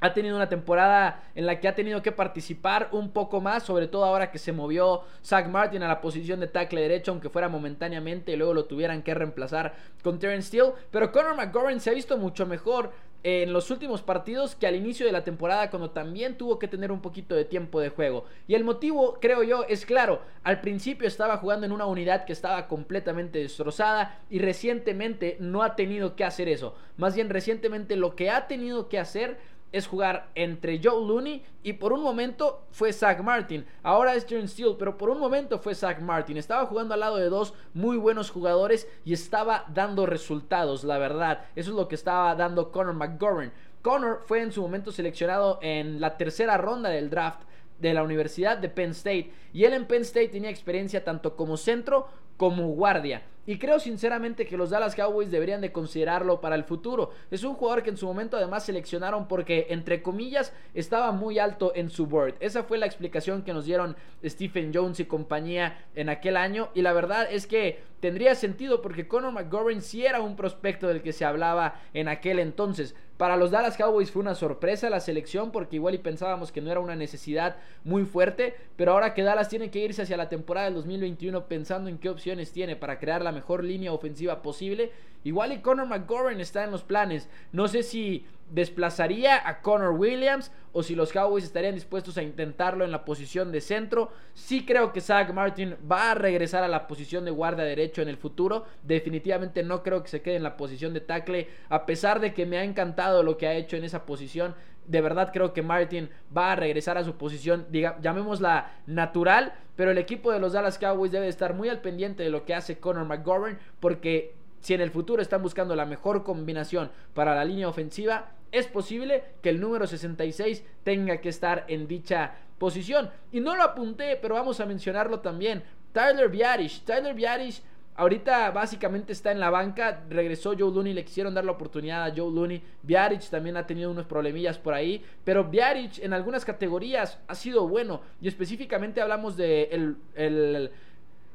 ha 0.00 0.14
tenido 0.14 0.36
una 0.36 0.48
temporada 0.48 1.22
en 1.34 1.46
la 1.46 1.60
que 1.60 1.68
ha 1.68 1.74
tenido 1.74 2.02
que 2.02 2.12
participar 2.12 2.88
un 2.92 3.10
poco 3.10 3.40
más, 3.40 3.62
sobre 3.62 3.86
todo 3.86 4.04
ahora 4.04 4.30
que 4.30 4.38
se 4.38 4.52
movió 4.52 5.02
Zach 5.24 5.46
Martin 5.48 5.82
a 5.82 5.88
la 5.88 6.00
posición 6.00 6.40
de 6.40 6.48
tackle 6.48 6.80
derecho, 6.80 7.12
aunque 7.12 7.28
fuera 7.28 7.48
momentáneamente 7.48 8.32
y 8.32 8.36
luego 8.36 8.54
lo 8.54 8.64
tuvieran 8.64 9.02
que 9.02 9.14
reemplazar 9.14 9.74
con 10.02 10.18
Terence 10.18 10.48
Steele. 10.48 10.72
Pero 10.90 11.12
Conor 11.12 11.36
McGovern 11.36 11.80
se 11.80 11.90
ha 11.90 11.94
visto 11.94 12.16
mucho 12.16 12.46
mejor 12.46 12.92
en 13.22 13.52
los 13.52 13.70
últimos 13.70 14.00
partidos 14.00 14.54
que 14.54 14.66
al 14.66 14.76
inicio 14.76 15.04
de 15.04 15.12
la 15.12 15.24
temporada 15.24 15.68
cuando 15.68 15.90
también 15.90 16.38
tuvo 16.38 16.58
que 16.58 16.68
tener 16.68 16.90
un 16.90 17.02
poquito 17.02 17.34
de 17.34 17.44
tiempo 17.44 17.80
de 17.80 17.90
juego. 17.90 18.24
Y 18.48 18.54
el 18.54 18.64
motivo, 18.64 19.18
creo 19.20 19.42
yo, 19.42 19.64
es 19.68 19.84
claro. 19.84 20.22
Al 20.42 20.60
principio 20.60 21.06
estaba 21.06 21.36
jugando 21.36 21.66
en 21.66 21.72
una 21.72 21.84
unidad 21.84 22.24
que 22.24 22.32
estaba 22.32 22.66
completamente 22.66 23.38
destrozada 23.38 24.20
y 24.30 24.38
recientemente 24.38 25.36
no 25.38 25.62
ha 25.62 25.76
tenido 25.76 26.16
que 26.16 26.24
hacer 26.24 26.48
eso. 26.48 26.74
Más 26.96 27.14
bien 27.14 27.28
recientemente 27.28 27.96
lo 27.96 28.16
que 28.16 28.30
ha 28.30 28.46
tenido 28.46 28.88
que 28.88 28.98
hacer 28.98 29.38
es 29.72 29.86
jugar 29.86 30.30
entre 30.34 30.80
Joe 30.82 31.06
Looney 31.06 31.44
y 31.62 31.74
por 31.74 31.92
un 31.92 32.02
momento 32.02 32.66
fue 32.70 32.92
Zach 32.92 33.20
Martin. 33.22 33.64
Ahora 33.82 34.14
es 34.14 34.26
John 34.28 34.48
Steele, 34.48 34.76
pero 34.78 34.96
por 34.96 35.10
un 35.10 35.18
momento 35.18 35.58
fue 35.58 35.74
Zach 35.74 36.00
Martin. 36.00 36.36
Estaba 36.36 36.66
jugando 36.66 36.94
al 36.94 37.00
lado 37.00 37.16
de 37.16 37.28
dos 37.28 37.54
muy 37.74 37.96
buenos 37.96 38.30
jugadores 38.30 38.88
y 39.04 39.12
estaba 39.12 39.64
dando 39.72 40.06
resultados, 40.06 40.84
la 40.84 40.98
verdad. 40.98 41.44
Eso 41.54 41.70
es 41.70 41.76
lo 41.76 41.88
que 41.88 41.94
estaba 41.94 42.34
dando 42.34 42.72
Conor 42.72 42.94
McGovern. 42.94 43.52
Conor 43.82 44.22
fue 44.26 44.42
en 44.42 44.52
su 44.52 44.60
momento 44.60 44.92
seleccionado 44.92 45.58
en 45.62 46.00
la 46.00 46.16
tercera 46.16 46.56
ronda 46.56 46.90
del 46.90 47.10
draft 47.10 47.42
de 47.78 47.94
la 47.94 48.02
Universidad 48.02 48.58
de 48.58 48.68
Penn 48.68 48.90
State. 48.90 49.32
Y 49.52 49.64
él 49.64 49.72
en 49.72 49.86
Penn 49.86 50.02
State 50.02 50.28
tenía 50.28 50.50
experiencia 50.50 51.02
tanto 51.02 51.36
como 51.36 51.56
centro 51.56 52.08
como 52.40 52.68
guardia. 52.68 53.20
Y 53.44 53.58
creo 53.58 53.78
sinceramente 53.78 54.46
que 54.46 54.56
los 54.56 54.70
Dallas 54.70 54.94
Cowboys 54.94 55.30
deberían 55.30 55.60
de 55.60 55.72
considerarlo 55.72 56.40
para 56.40 56.54
el 56.54 56.64
futuro. 56.64 57.10
Es 57.30 57.44
un 57.44 57.52
jugador 57.52 57.82
que 57.82 57.90
en 57.90 57.98
su 57.98 58.06
momento 58.06 58.38
además 58.38 58.64
seleccionaron 58.64 59.28
porque, 59.28 59.66
entre 59.68 60.00
comillas, 60.00 60.54
estaba 60.72 61.12
muy 61.12 61.38
alto 61.38 61.72
en 61.74 61.90
su 61.90 62.06
board. 62.06 62.36
Esa 62.40 62.62
fue 62.62 62.78
la 62.78 62.86
explicación 62.86 63.42
que 63.42 63.52
nos 63.52 63.66
dieron 63.66 63.94
Stephen 64.24 64.70
Jones 64.72 65.00
y 65.00 65.04
compañía 65.04 65.84
en 65.94 66.08
aquel 66.08 66.38
año. 66.38 66.70
Y 66.72 66.80
la 66.80 66.94
verdad 66.94 67.28
es 67.30 67.46
que 67.46 67.82
tendría 68.00 68.34
sentido 68.34 68.80
porque 68.80 69.06
Conor 69.06 69.32
McGovern 69.32 69.82
sí 69.82 70.06
era 70.06 70.22
un 70.22 70.34
prospecto 70.34 70.88
del 70.88 71.02
que 71.02 71.12
se 71.12 71.26
hablaba 71.26 71.78
en 71.92 72.08
aquel 72.08 72.38
entonces. 72.38 72.94
Para 73.20 73.36
los 73.36 73.50
Dallas 73.50 73.76
Cowboys 73.76 74.10
fue 74.10 74.22
una 74.22 74.34
sorpresa 74.34 74.88
la 74.88 74.98
selección 74.98 75.50
porque 75.52 75.76
igual 75.76 75.94
y 75.94 75.98
pensábamos 75.98 76.52
que 76.52 76.62
no 76.62 76.70
era 76.70 76.80
una 76.80 76.96
necesidad 76.96 77.58
muy 77.84 78.06
fuerte, 78.06 78.54
pero 78.76 78.92
ahora 78.92 79.12
que 79.12 79.22
Dallas 79.22 79.50
tiene 79.50 79.70
que 79.70 79.80
irse 79.80 80.00
hacia 80.00 80.16
la 80.16 80.30
temporada 80.30 80.64
del 80.64 80.76
2021 80.76 81.44
pensando 81.44 81.90
en 81.90 81.98
qué 81.98 82.08
opciones 82.08 82.50
tiene 82.50 82.76
para 82.76 82.98
crear 82.98 83.20
la 83.20 83.30
mejor 83.30 83.62
línea 83.62 83.92
ofensiva 83.92 84.40
posible, 84.40 84.92
igual 85.22 85.52
y 85.52 85.58
Conor 85.58 85.86
McGovern 85.86 86.40
está 86.40 86.64
en 86.64 86.70
los 86.70 86.82
planes. 86.82 87.28
No 87.52 87.68
sé 87.68 87.82
si 87.82 88.24
desplazaría 88.50 89.48
a 89.48 89.60
Connor 89.60 89.94
Williams 89.94 90.52
o 90.72 90.82
si 90.82 90.94
los 90.94 91.12
Cowboys 91.12 91.44
estarían 91.44 91.74
dispuestos 91.74 92.16
a 92.16 92.22
intentarlo 92.22 92.84
en 92.84 92.90
la 92.90 93.04
posición 93.04 93.50
de 93.52 93.60
centro. 93.60 94.10
Sí 94.34 94.64
creo 94.64 94.92
que 94.92 95.00
Zach 95.00 95.32
Martin 95.32 95.76
va 95.90 96.10
a 96.10 96.14
regresar 96.14 96.62
a 96.62 96.68
la 96.68 96.86
posición 96.86 97.24
de 97.24 97.30
guardia 97.30 97.64
derecho 97.64 98.02
en 98.02 98.08
el 98.08 98.16
futuro. 98.16 98.66
Definitivamente 98.82 99.62
no 99.62 99.82
creo 99.82 100.02
que 100.02 100.08
se 100.08 100.22
quede 100.22 100.36
en 100.36 100.42
la 100.42 100.56
posición 100.56 100.92
de 100.92 101.00
tackle, 101.00 101.48
a 101.68 101.86
pesar 101.86 102.20
de 102.20 102.34
que 102.34 102.46
me 102.46 102.58
ha 102.58 102.64
encantado 102.64 103.22
lo 103.22 103.36
que 103.38 103.46
ha 103.46 103.54
hecho 103.54 103.76
en 103.76 103.84
esa 103.84 104.04
posición. 104.04 104.54
De 104.86 105.00
verdad 105.00 105.30
creo 105.32 105.52
que 105.52 105.62
Martin 105.62 106.10
va 106.36 106.52
a 106.52 106.56
regresar 106.56 106.98
a 106.98 107.04
su 107.04 107.14
posición, 107.14 107.66
diga, 107.70 107.98
llamémosla 108.00 108.72
natural, 108.86 109.54
pero 109.76 109.92
el 109.92 109.98
equipo 109.98 110.32
de 110.32 110.40
los 110.40 110.52
Dallas 110.52 110.78
Cowboys 110.78 111.12
debe 111.12 111.28
estar 111.28 111.54
muy 111.54 111.68
al 111.68 111.80
pendiente 111.80 112.22
de 112.22 112.30
lo 112.30 112.44
que 112.44 112.54
hace 112.54 112.78
Connor 112.78 113.04
McGovern 113.04 113.58
porque 113.78 114.34
si 114.60 114.74
en 114.74 114.80
el 114.80 114.90
futuro 114.90 115.22
están 115.22 115.42
buscando 115.42 115.74
la 115.74 115.86
mejor 115.86 116.22
combinación 116.22 116.90
para 117.14 117.34
la 117.34 117.44
línea 117.44 117.68
ofensiva, 117.68 118.32
es 118.52 118.66
posible 118.66 119.24
que 119.42 119.50
el 119.50 119.60
número 119.60 119.86
66 119.86 120.64
tenga 120.82 121.18
que 121.18 121.28
estar 121.28 121.64
en 121.68 121.86
dicha 121.86 122.34
posición. 122.58 123.10
Y 123.32 123.40
no 123.40 123.56
lo 123.56 123.62
apunté, 123.62 124.16
pero 124.20 124.34
vamos 124.34 124.60
a 124.60 124.66
mencionarlo 124.66 125.20
también. 125.20 125.62
Tyler 125.92 126.28
Biarish. 126.28 126.82
Tyler 126.84 127.14
Biarish 127.14 127.62
ahorita 127.96 128.50
básicamente 128.50 129.12
está 129.12 129.32
en 129.32 129.40
la 129.40 129.50
banca. 129.50 130.04
Regresó 130.08 130.54
Joe 130.58 130.72
Looney, 130.72 130.92
le 130.92 131.04
quisieron 131.04 131.34
dar 131.34 131.44
la 131.44 131.52
oportunidad 131.52 132.04
a 132.04 132.14
Joe 132.14 132.32
Looney. 132.32 132.62
Biarish 132.82 133.30
también 133.30 133.56
ha 133.56 133.66
tenido 133.66 133.90
unos 133.90 134.06
problemillas 134.06 134.58
por 134.58 134.74
ahí. 134.74 135.04
Pero 135.24 135.44
Biarish 135.44 136.00
en 136.00 136.12
algunas 136.12 136.44
categorías 136.44 137.18
ha 137.28 137.34
sido 137.34 137.66
bueno. 137.66 138.02
Y 138.20 138.28
específicamente 138.28 139.00
hablamos 139.00 139.36
de 139.36 139.96
el 140.14 140.70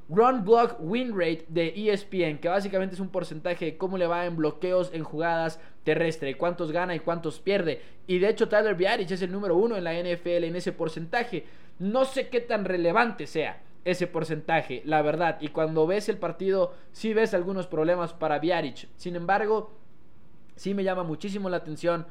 Run 0.08 0.46
Block 0.46 0.78
Win 0.80 1.18
Rate 1.18 1.46
de 1.48 1.74
ESPN, 1.76 2.38
que 2.38 2.48
básicamente 2.48 2.94
es 2.96 3.02
un 3.02 3.10
porcentaje 3.10 3.66
de 3.66 3.78
cómo 3.78 3.98
le 3.98 4.06
va 4.06 4.26
en 4.26 4.36
bloqueos 4.36 4.92
en 4.94 5.04
jugadas 5.04 5.60
terrestres, 5.84 6.36
cuántos 6.36 6.72
gana 6.72 6.96
y 6.96 7.00
cuántos 7.00 7.40
pierde. 7.40 7.82
Y 8.06 8.20
de 8.20 8.30
hecho 8.30 8.48
Tyler 8.48 8.76
Biarich 8.76 9.12
es 9.12 9.22
el 9.22 9.32
número 9.32 9.56
uno 9.56 9.76
en 9.76 9.84
la 9.84 9.94
NFL 9.94 10.44
en 10.44 10.56
ese 10.56 10.72
porcentaje. 10.72 11.46
No 11.80 12.06
sé 12.06 12.30
qué 12.30 12.40
tan 12.40 12.66
relevante 12.66 13.26
sea 13.26 13.64
ese 13.84 14.08
porcentaje, 14.08 14.82
la 14.86 15.02
verdad. 15.02 15.38
Y 15.42 15.50
cuando 15.50 15.88
ves 15.88 16.08
el 16.10 16.18
partido, 16.18 16.74
sí 16.92 17.14
ves 17.14 17.34
algunos 17.34 17.68
problemas 17.68 18.14
para 18.14 18.40
Biarich. 18.40 18.88
Sin 18.98 19.16
embargo, 19.16 19.72
sí 20.56 20.74
me 20.74 20.84
llama 20.84 21.04
muchísimo 21.04 21.50
la 21.50 21.58
atención 21.58 22.06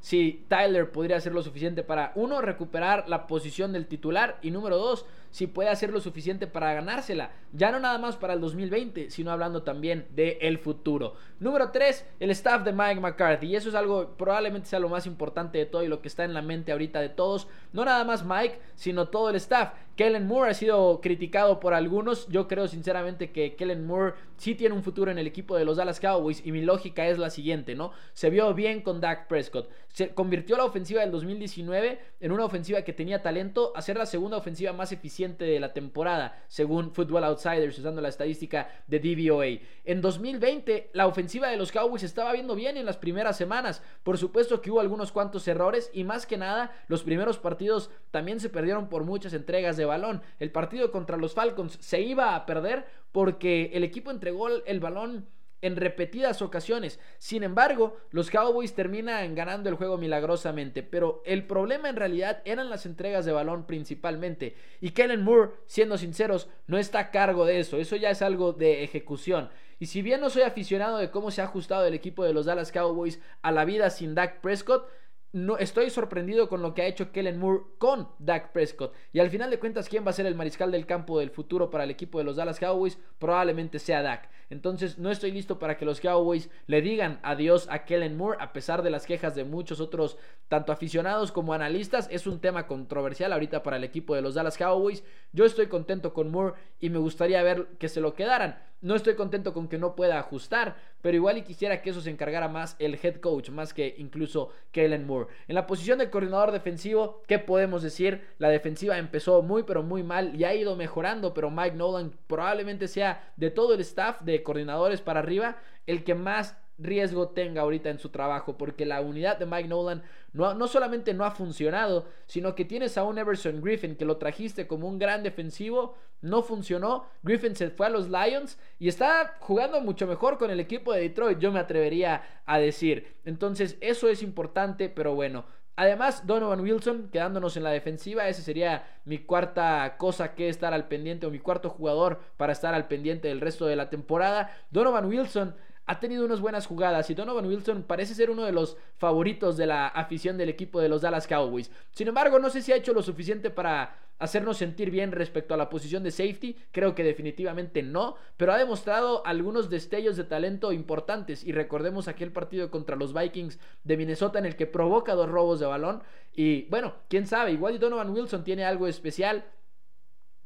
si 0.00 0.44
Tyler 0.48 0.92
podría 0.92 1.16
hacer 1.16 1.32
lo 1.32 1.42
suficiente 1.42 1.82
para, 1.82 2.12
uno, 2.14 2.42
recuperar 2.42 3.08
la 3.08 3.26
posición 3.26 3.72
del 3.72 3.86
titular 3.86 4.38
y 4.42 4.50
número 4.50 4.76
dos, 4.76 5.06
si 5.34 5.48
puede 5.48 5.68
hacer 5.68 5.90
lo 5.90 6.00
suficiente 6.00 6.46
para 6.46 6.74
ganársela. 6.74 7.32
Ya 7.52 7.72
no 7.72 7.80
nada 7.80 7.98
más 7.98 8.14
para 8.14 8.34
el 8.34 8.40
2020, 8.40 9.10
sino 9.10 9.32
hablando 9.32 9.64
también 9.64 10.06
del 10.10 10.38
el 10.40 10.58
futuro. 10.58 11.16
Número 11.40 11.72
3, 11.72 12.06
el 12.20 12.30
staff 12.30 12.62
de 12.62 12.72
Mike 12.72 13.00
McCarthy. 13.00 13.48
Y 13.48 13.56
eso 13.56 13.68
es 13.68 13.74
algo, 13.74 14.16
probablemente 14.16 14.68
sea 14.68 14.78
lo 14.78 14.88
más 14.88 15.06
importante 15.06 15.58
de 15.58 15.66
todo 15.66 15.82
y 15.82 15.88
lo 15.88 16.00
que 16.00 16.06
está 16.06 16.22
en 16.22 16.34
la 16.34 16.42
mente 16.42 16.70
ahorita 16.70 17.00
de 17.00 17.08
todos. 17.08 17.48
No 17.72 17.84
nada 17.84 18.04
más 18.04 18.24
Mike, 18.24 18.60
sino 18.76 19.08
todo 19.08 19.28
el 19.28 19.34
staff. 19.34 19.72
Kellen 19.96 20.26
Moore 20.26 20.50
ha 20.50 20.54
sido 20.54 21.00
criticado 21.00 21.58
por 21.60 21.74
algunos. 21.74 22.28
Yo 22.28 22.48
creo 22.48 22.68
sinceramente 22.68 23.30
que 23.30 23.54
Kellen 23.54 23.86
Moore 23.86 24.14
sí 24.36 24.54
tiene 24.54 24.74
un 24.74 24.82
futuro 24.82 25.10
en 25.10 25.18
el 25.18 25.26
equipo 25.26 25.56
de 25.56 25.64
los 25.64 25.76
Dallas 25.76 26.00
Cowboys. 26.00 26.44
Y 26.44 26.52
mi 26.52 26.62
lógica 26.62 27.06
es 27.06 27.18
la 27.18 27.30
siguiente, 27.30 27.74
¿no? 27.74 27.92
Se 28.12 28.30
vio 28.30 28.54
bien 28.54 28.82
con 28.82 29.00
Dak 29.00 29.28
Prescott. 29.28 29.68
Se 29.88 30.12
convirtió 30.12 30.56
la 30.56 30.64
ofensiva 30.64 31.00
del 31.00 31.12
2019 31.12 32.00
en 32.20 32.32
una 32.32 32.44
ofensiva 32.44 32.82
que 32.82 32.92
tenía 32.92 33.22
talento 33.22 33.72
a 33.76 33.82
ser 33.82 33.96
la 33.96 34.06
segunda 34.06 34.36
ofensiva 34.36 34.72
más 34.72 34.90
eficiente 34.90 35.23
de 35.32 35.58
la 35.58 35.72
temporada, 35.72 36.44
según 36.48 36.92
Football 36.92 37.24
Outsiders, 37.24 37.78
usando 37.78 38.00
la 38.00 38.10
estadística 38.10 38.68
de 38.86 39.00
DVOA. 39.00 39.46
En 39.84 40.00
2020, 40.00 40.90
la 40.92 41.06
ofensiva 41.06 41.48
de 41.48 41.56
los 41.56 41.72
Cowboys 41.72 42.02
estaba 42.02 42.32
viendo 42.32 42.54
bien 42.54 42.76
en 42.76 42.84
las 42.84 42.98
primeras 42.98 43.36
semanas. 43.36 43.82
Por 44.02 44.18
supuesto 44.18 44.60
que 44.60 44.70
hubo 44.70 44.80
algunos 44.80 45.12
cuantos 45.12 45.48
errores 45.48 45.90
y 45.94 46.04
más 46.04 46.26
que 46.26 46.36
nada, 46.36 46.72
los 46.88 47.02
primeros 47.02 47.38
partidos 47.38 47.90
también 48.10 48.38
se 48.38 48.50
perdieron 48.50 48.88
por 48.88 49.04
muchas 49.04 49.32
entregas 49.32 49.76
de 49.76 49.86
balón. 49.86 50.22
El 50.38 50.52
partido 50.52 50.92
contra 50.92 51.16
los 51.16 51.34
Falcons 51.34 51.78
se 51.80 52.02
iba 52.02 52.36
a 52.36 52.44
perder 52.44 52.86
porque 53.12 53.70
el 53.72 53.84
equipo 53.84 54.10
entregó 54.10 54.48
el 54.48 54.80
balón 54.80 55.26
en 55.64 55.76
repetidas 55.76 56.42
ocasiones. 56.42 57.00
Sin 57.18 57.42
embargo, 57.42 57.96
los 58.10 58.30
Cowboys 58.30 58.74
terminan 58.74 59.34
ganando 59.34 59.70
el 59.70 59.76
juego 59.76 59.96
milagrosamente, 59.96 60.82
pero 60.82 61.22
el 61.24 61.46
problema 61.46 61.88
en 61.88 61.96
realidad 61.96 62.42
eran 62.44 62.68
las 62.68 62.84
entregas 62.84 63.24
de 63.24 63.32
balón 63.32 63.66
principalmente. 63.66 64.56
Y 64.82 64.90
Kellen 64.90 65.24
Moore, 65.24 65.52
siendo 65.64 65.96
sinceros, 65.96 66.50
no 66.66 66.76
está 66.76 66.98
a 66.98 67.10
cargo 67.10 67.46
de 67.46 67.60
eso, 67.60 67.78
eso 67.78 67.96
ya 67.96 68.10
es 68.10 68.20
algo 68.20 68.52
de 68.52 68.84
ejecución. 68.84 69.48
Y 69.78 69.86
si 69.86 70.02
bien 70.02 70.20
no 70.20 70.28
soy 70.28 70.42
aficionado 70.42 70.98
de 70.98 71.10
cómo 71.10 71.30
se 71.30 71.40
ha 71.40 71.44
ajustado 71.44 71.86
el 71.86 71.94
equipo 71.94 72.24
de 72.24 72.34
los 72.34 72.44
Dallas 72.44 72.70
Cowboys 72.70 73.20
a 73.40 73.50
la 73.50 73.64
vida 73.64 73.88
sin 73.88 74.14
Dak 74.14 74.42
Prescott, 74.42 74.86
no, 75.34 75.58
estoy 75.58 75.90
sorprendido 75.90 76.48
con 76.48 76.62
lo 76.62 76.74
que 76.74 76.82
ha 76.82 76.86
hecho 76.86 77.10
Kellen 77.10 77.40
Moore 77.40 77.64
con 77.78 78.08
Dak 78.20 78.52
Prescott. 78.52 78.94
Y 79.12 79.18
al 79.18 79.30
final 79.30 79.50
de 79.50 79.58
cuentas, 79.58 79.88
¿quién 79.88 80.06
va 80.06 80.10
a 80.10 80.14
ser 80.14 80.26
el 80.26 80.36
mariscal 80.36 80.70
del 80.70 80.86
campo 80.86 81.18
del 81.18 81.30
futuro 81.30 81.70
para 81.70 81.82
el 81.82 81.90
equipo 81.90 82.18
de 82.18 82.24
los 82.24 82.36
Dallas 82.36 82.60
Cowboys? 82.60 83.00
Probablemente 83.18 83.80
sea 83.80 84.02
Dak. 84.02 84.30
Entonces 84.50 84.98
no 84.98 85.10
estoy 85.10 85.32
listo 85.32 85.58
para 85.58 85.76
que 85.76 85.84
los 85.84 86.00
Cowboys 86.00 86.50
le 86.66 86.82
digan 86.82 87.20
adiós 87.22 87.66
a 87.70 87.84
Kellen 87.84 88.16
Moore, 88.16 88.38
a 88.40 88.52
pesar 88.52 88.82
de 88.82 88.90
las 88.90 89.06
quejas 89.06 89.34
de 89.34 89.44
muchos 89.44 89.80
otros, 89.80 90.16
tanto 90.48 90.72
aficionados 90.72 91.32
como 91.32 91.54
analistas. 91.54 92.08
Es 92.10 92.26
un 92.26 92.40
tema 92.40 92.66
controversial 92.66 93.32
ahorita 93.32 93.62
para 93.62 93.76
el 93.76 93.84
equipo 93.84 94.14
de 94.14 94.22
los 94.22 94.34
Dallas 94.34 94.58
Cowboys. 94.58 95.04
Yo 95.32 95.44
estoy 95.44 95.66
contento 95.66 96.12
con 96.12 96.30
Moore 96.30 96.54
y 96.80 96.90
me 96.90 96.98
gustaría 96.98 97.42
ver 97.42 97.66
que 97.78 97.88
se 97.88 98.00
lo 98.00 98.14
quedaran. 98.14 98.58
No 98.84 98.94
estoy 98.94 99.14
contento 99.14 99.54
con 99.54 99.68
que 99.68 99.78
no 99.78 99.96
pueda 99.96 100.18
ajustar, 100.18 100.76
pero 101.00 101.16
igual 101.16 101.38
y 101.38 101.42
quisiera 101.42 101.80
que 101.80 101.88
eso 101.88 102.02
se 102.02 102.10
encargara 102.10 102.48
más 102.48 102.76
el 102.78 102.98
head 103.02 103.16
coach, 103.16 103.48
más 103.48 103.72
que 103.72 103.94
incluso 103.96 104.50
Kellen 104.72 105.06
Moore. 105.06 105.30
En 105.48 105.54
la 105.54 105.66
posición 105.66 105.98
del 105.98 106.10
coordinador 106.10 106.52
defensivo, 106.52 107.22
¿qué 107.26 107.38
podemos 107.38 107.82
decir? 107.82 108.26
La 108.36 108.50
defensiva 108.50 108.98
empezó 108.98 109.40
muy 109.40 109.62
pero 109.62 109.82
muy 109.82 110.02
mal 110.02 110.38
y 110.38 110.44
ha 110.44 110.54
ido 110.54 110.76
mejorando, 110.76 111.32
pero 111.32 111.50
Mike 111.50 111.76
Nolan 111.76 112.12
probablemente 112.26 112.86
sea 112.86 113.32
de 113.36 113.50
todo 113.50 113.72
el 113.72 113.80
staff 113.80 114.20
de 114.20 114.42
coordinadores 114.44 115.00
para 115.00 115.18
arriba 115.20 115.56
el 115.86 116.04
que 116.04 116.14
más 116.14 116.56
riesgo 116.78 117.28
tenga 117.28 117.62
ahorita 117.62 117.90
en 117.90 117.98
su 117.98 118.08
trabajo, 118.08 118.56
porque 118.56 118.84
la 118.84 119.00
unidad 119.00 119.38
de 119.38 119.46
Mike 119.46 119.68
Nolan 119.68 120.02
no, 120.32 120.54
no, 120.54 120.66
solamente 120.66 121.14
no 121.14 121.24
ha 121.24 121.30
funcionado, 121.30 122.06
sino 122.26 122.54
que 122.54 122.64
tienes 122.64 122.98
a 122.98 123.04
un 123.04 123.18
Everson 123.18 123.60
Griffin 123.60 123.96
que 123.96 124.04
lo 124.04 124.16
trajiste 124.16 124.66
como 124.66 124.88
un 124.88 124.98
gran 124.98 125.22
defensivo, 125.22 125.96
no 126.20 126.42
funcionó, 126.42 127.06
Griffin 127.22 127.54
se 127.54 127.70
fue 127.70 127.86
a 127.86 127.90
los 127.90 128.08
Lions 128.08 128.58
y 128.78 128.88
está 128.88 129.36
jugando 129.40 129.80
mucho 129.80 130.06
mejor 130.06 130.38
con 130.38 130.50
el 130.50 130.58
equipo 130.58 130.92
de 130.92 131.02
Detroit, 131.02 131.38
yo 131.38 131.52
me 131.52 131.60
atrevería 131.60 132.22
a 132.46 132.58
decir. 132.58 133.14
Entonces 133.24 133.76
eso 133.80 134.08
es 134.08 134.22
importante, 134.22 134.88
pero 134.88 135.14
bueno, 135.14 135.44
Además, 135.76 136.26
Donovan 136.26 136.60
Wilson 136.60 137.08
quedándonos 137.12 137.56
en 137.56 137.64
la 137.64 137.70
defensiva, 137.70 138.28
ese 138.28 138.42
sería 138.42 138.86
mi 139.04 139.18
cuarta 139.18 139.96
cosa 139.98 140.34
que 140.34 140.48
estar 140.48 140.72
al 140.72 140.86
pendiente 140.86 141.26
o 141.26 141.30
mi 141.30 141.40
cuarto 141.40 141.68
jugador 141.68 142.20
para 142.36 142.52
estar 142.52 142.74
al 142.74 142.86
pendiente 142.86 143.28
del 143.28 143.40
resto 143.40 143.66
de 143.66 143.74
la 143.74 143.90
temporada. 143.90 144.52
Donovan 144.70 145.06
Wilson 145.06 145.56
ha 145.86 146.00
tenido 146.00 146.24
unas 146.24 146.40
buenas 146.40 146.66
jugadas 146.66 147.10
y 147.10 147.14
Donovan 147.14 147.46
Wilson 147.46 147.82
parece 147.82 148.14
ser 148.14 148.30
uno 148.30 148.44
de 148.44 148.52
los 148.52 148.76
favoritos 148.96 149.56
de 149.56 149.66
la 149.66 149.86
afición 149.88 150.38
del 150.38 150.48
equipo 150.48 150.80
de 150.80 150.88
los 150.88 151.02
Dallas 151.02 151.26
Cowboys. 151.26 151.70
Sin 151.92 152.08
embargo, 152.08 152.38
no 152.38 152.50
sé 152.50 152.62
si 152.62 152.72
ha 152.72 152.76
hecho 152.76 152.94
lo 152.94 153.02
suficiente 153.02 153.50
para 153.50 153.98
hacernos 154.18 154.56
sentir 154.56 154.90
bien 154.90 155.12
respecto 155.12 155.54
a 155.54 155.56
la 155.56 155.68
posición 155.68 156.02
de 156.02 156.10
safety, 156.10 156.56
creo 156.70 156.94
que 156.94 157.02
definitivamente 157.02 157.82
no, 157.82 158.16
pero 158.36 158.52
ha 158.52 158.58
demostrado 158.58 159.26
algunos 159.26 159.68
destellos 159.68 160.16
de 160.16 160.24
talento 160.24 160.72
importantes. 160.72 161.44
Y 161.44 161.52
recordemos 161.52 162.08
aquel 162.08 162.32
partido 162.32 162.70
contra 162.70 162.96
los 162.96 163.12
Vikings 163.12 163.58
de 163.82 163.96
Minnesota 163.96 164.38
en 164.38 164.46
el 164.46 164.56
que 164.56 164.66
provoca 164.66 165.14
dos 165.14 165.28
robos 165.28 165.60
de 165.60 165.66
balón. 165.66 166.02
Y 166.32 166.62
bueno, 166.68 166.94
quién 167.08 167.26
sabe, 167.26 167.52
igual 167.52 167.78
Donovan 167.78 168.10
Wilson 168.10 168.44
tiene 168.44 168.64
algo 168.64 168.86
especial, 168.86 169.44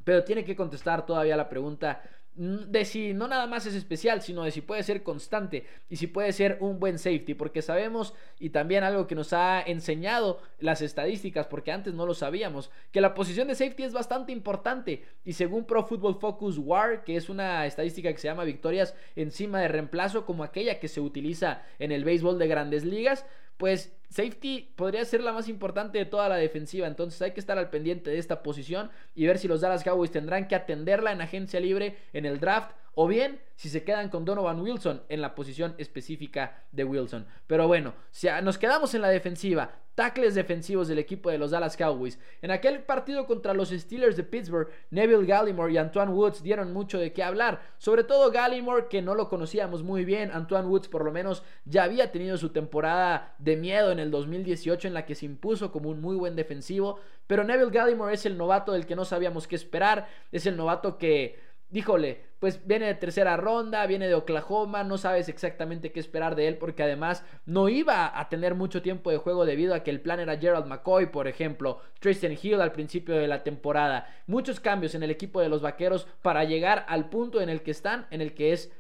pero 0.03 0.25
tiene 0.25 0.45
que 0.45 0.57
contestar 0.57 1.05
todavía 1.05 1.37
la 1.37 1.49
pregunta 1.49 2.03
de 2.39 2.85
si 2.85 3.15
no 3.15 3.27
nada 3.27 3.49
más 3.49 3.67
es 3.67 3.75
especial, 3.75 4.23
sino 4.23 4.45
de 4.45 4.53
si 4.53 4.61
puede 4.61 4.85
ser 4.85 5.03
constante 5.03 5.67
y 5.89 5.97
si 5.97 6.07
puede 6.07 6.33
ser 6.33 6.59
un 6.61 6.79
buen 6.79 6.99
safety, 6.99 7.35
porque 7.35 7.63
sabemos 7.63 8.15
y 8.39 8.51
también 8.51 8.85
algo 8.85 9.09
que 9.09 9.17
nos 9.17 9.33
ha 9.33 9.61
enseñado 9.61 10.41
las 10.61 10.81
estadísticas, 10.81 11.49
porque 11.49 11.73
antes 11.73 11.95
no 11.95 12.07
lo 12.07 12.15
sabíamos, 12.15 12.71
que 12.93 13.01
la 13.01 13.15
posición 13.15 13.49
de 13.49 13.57
safety 13.57 13.83
es 13.83 13.93
bastante 13.93 14.31
importante. 14.31 15.05
Y 15.25 15.33
según 15.33 15.65
Pro 15.65 15.85
Football 15.85 16.21
Focus 16.21 16.59
WAR, 16.59 17.03
que 17.03 17.17
es 17.17 17.29
una 17.29 17.67
estadística 17.67 18.13
que 18.13 18.19
se 18.19 18.29
llama 18.29 18.45
victorias 18.45 18.95
encima 19.17 19.61
de 19.61 19.69
reemplazo 19.69 20.25
como 20.25 20.45
aquella 20.45 20.79
que 20.79 20.87
se 20.87 21.01
utiliza 21.01 21.63
en 21.81 21.91
el 21.91 22.05
béisbol 22.05 22.39
de 22.39 22.47
grandes 22.47 22.85
ligas, 22.85 23.27
pues 23.59 23.93
safety 24.09 24.73
podría 24.75 25.05
ser 25.05 25.23
la 25.23 25.33
más 25.33 25.49
importante 25.49 25.99
de 25.99 26.07
toda 26.07 26.29
la 26.29 26.37
defensiva. 26.37 26.87
Entonces 26.87 27.21
hay 27.21 27.33
que 27.33 27.41
estar 27.41 27.59
al 27.59 27.69
pendiente 27.69 28.11
de 28.11 28.19
esta 28.19 28.43
posición 28.43 28.91
y 29.15 29.27
ver 29.27 29.39
si 29.39 29.49
los 29.49 29.61
Dallas 29.61 29.85
Cowboys 29.85 30.11
tendrán 30.11 30.49
que 30.49 30.55
atenderla 30.55 31.13
en 31.13 31.21
agencia 31.21 31.61
libre, 31.61 31.99
en 32.15 32.25
el 32.25 32.41
draft 32.41 32.71
o 33.01 33.07
bien 33.07 33.39
si 33.55 33.69
se 33.69 33.85
quedan 33.85 34.09
con 34.09 34.25
Donovan 34.25 34.61
Wilson 34.61 35.05
en 35.09 35.21
la 35.21 35.37
posición 35.37 35.77
específica 35.79 36.65
de 36.73 36.83
Wilson. 36.83 37.27
Pero 37.47 37.69
bueno, 37.69 37.95
si 38.11 38.27
nos 38.43 38.59
quedamos 38.59 38.93
en 38.93 39.03
la 39.03 39.09
defensiva, 39.09 39.71
tackles 39.95 40.35
defensivos 40.35 40.89
del 40.89 40.99
equipo 40.99 41.31
de 41.31 41.39
los 41.39 41.53
Dallas 41.53 41.77
Cowboys. 41.77 42.19
En 42.43 42.51
aquel 42.51 42.85
partido 42.85 43.27
contra 43.27 43.55
los 43.55 43.71
Steelers 43.71 44.17
de 44.17 44.25
Pittsburgh, 44.25 44.69
Neville 44.91 45.27
Gallimore 45.27 45.73
y 45.73 45.77
Antoine 45.77 46.13
Woods 46.13 46.43
dieron 46.43 46.73
mucho 46.73 46.99
de 46.99 47.13
qué 47.13 47.23
hablar. 47.23 47.61
Sobre 47.79 48.03
todo 48.03 48.33
Gallimore, 48.33 48.89
que 48.89 49.03
no 49.03 49.15
lo 49.15 49.29
conocíamos 49.29 49.85
muy 49.85 50.05
bien. 50.05 50.31
Antoine 50.33 50.69
Woods, 50.69 50.89
por 50.89 51.05
lo 51.05 51.13
menos, 51.13 51.45
ya 51.65 51.85
había 51.85 52.11
tenido 52.11 52.37
su 52.37 52.51
temporada 52.51 53.35
de 53.39 53.57
miedo 53.57 53.93
en 53.93 54.01
el 54.01 54.11
2018, 54.11 54.89
en 54.89 54.95
la 54.95 55.07
que 55.07 55.17
se 55.17 55.27
impuso 55.27 55.71
como 55.71 55.91
un 55.91 56.01
muy 56.01 56.15
buen 56.15 56.37
defensivo. 56.37 57.01
Pero 57.27 57.45
Neville 57.45 57.71
Gallimore 57.71 58.15
es 58.15 58.25
el 58.25 58.39
novato 58.39 58.73
del 58.73 58.87
que 58.87 58.97
no 58.97 59.05
sabíamos 59.05 59.49
qué 59.49 59.57
esperar. 59.57 60.09
Es 60.31 60.47
el 60.47 60.57
novato 60.57 60.97
que 60.97 61.48
díjole, 61.71 62.23
pues 62.39 62.67
viene 62.67 62.87
de 62.87 62.95
tercera 62.95 63.37
ronda, 63.37 63.87
viene 63.87 64.07
de 64.07 64.15
Oklahoma, 64.15 64.85
no 64.85 64.97
sabes 64.97 65.29
exactamente 65.29 65.91
qué 65.91 66.01
esperar 66.01 66.37
de 66.37 66.47
él 66.49 66.57
porque 66.57 66.83
además 66.83 67.25
no 67.47 67.69
iba 67.69 68.19
a 68.19 68.29
tener 68.29 68.55
mucho 68.55 68.81
tiempo 68.81 69.11
de 69.11 69.17
juego 69.17 69.45
debido 69.45 69.75
a 69.75 69.83
que 69.83 69.91
el 69.91 70.01
plan 70.01 70.21
era 70.21 70.39
Gerald 70.39 70.67
McCoy, 70.67 71.07
por 71.07 71.27
ejemplo, 71.27 71.81
Tristan 71.99 72.37
Hill 72.41 72.61
al 72.61 72.73
principio 72.73 73.17
de 73.17 73.27
la 73.27 73.43
temporada, 73.43 74.09
muchos 74.27 74.61
cambios 74.61 74.95
en 74.95 75.03
el 75.03 75.11
equipo 75.11 75.41
de 75.41 75.49
los 75.49 75.63
Vaqueros 75.63 76.07
para 76.23 76.45
llegar 76.45 76.87
al 76.89 77.11
punto 77.11 77.41
en 77.41 77.49
el 77.49 77.63
que 77.63 77.73
están, 77.73 78.07
en 78.11 78.21
el 78.21 78.35
que 78.35 78.53
es 78.53 78.73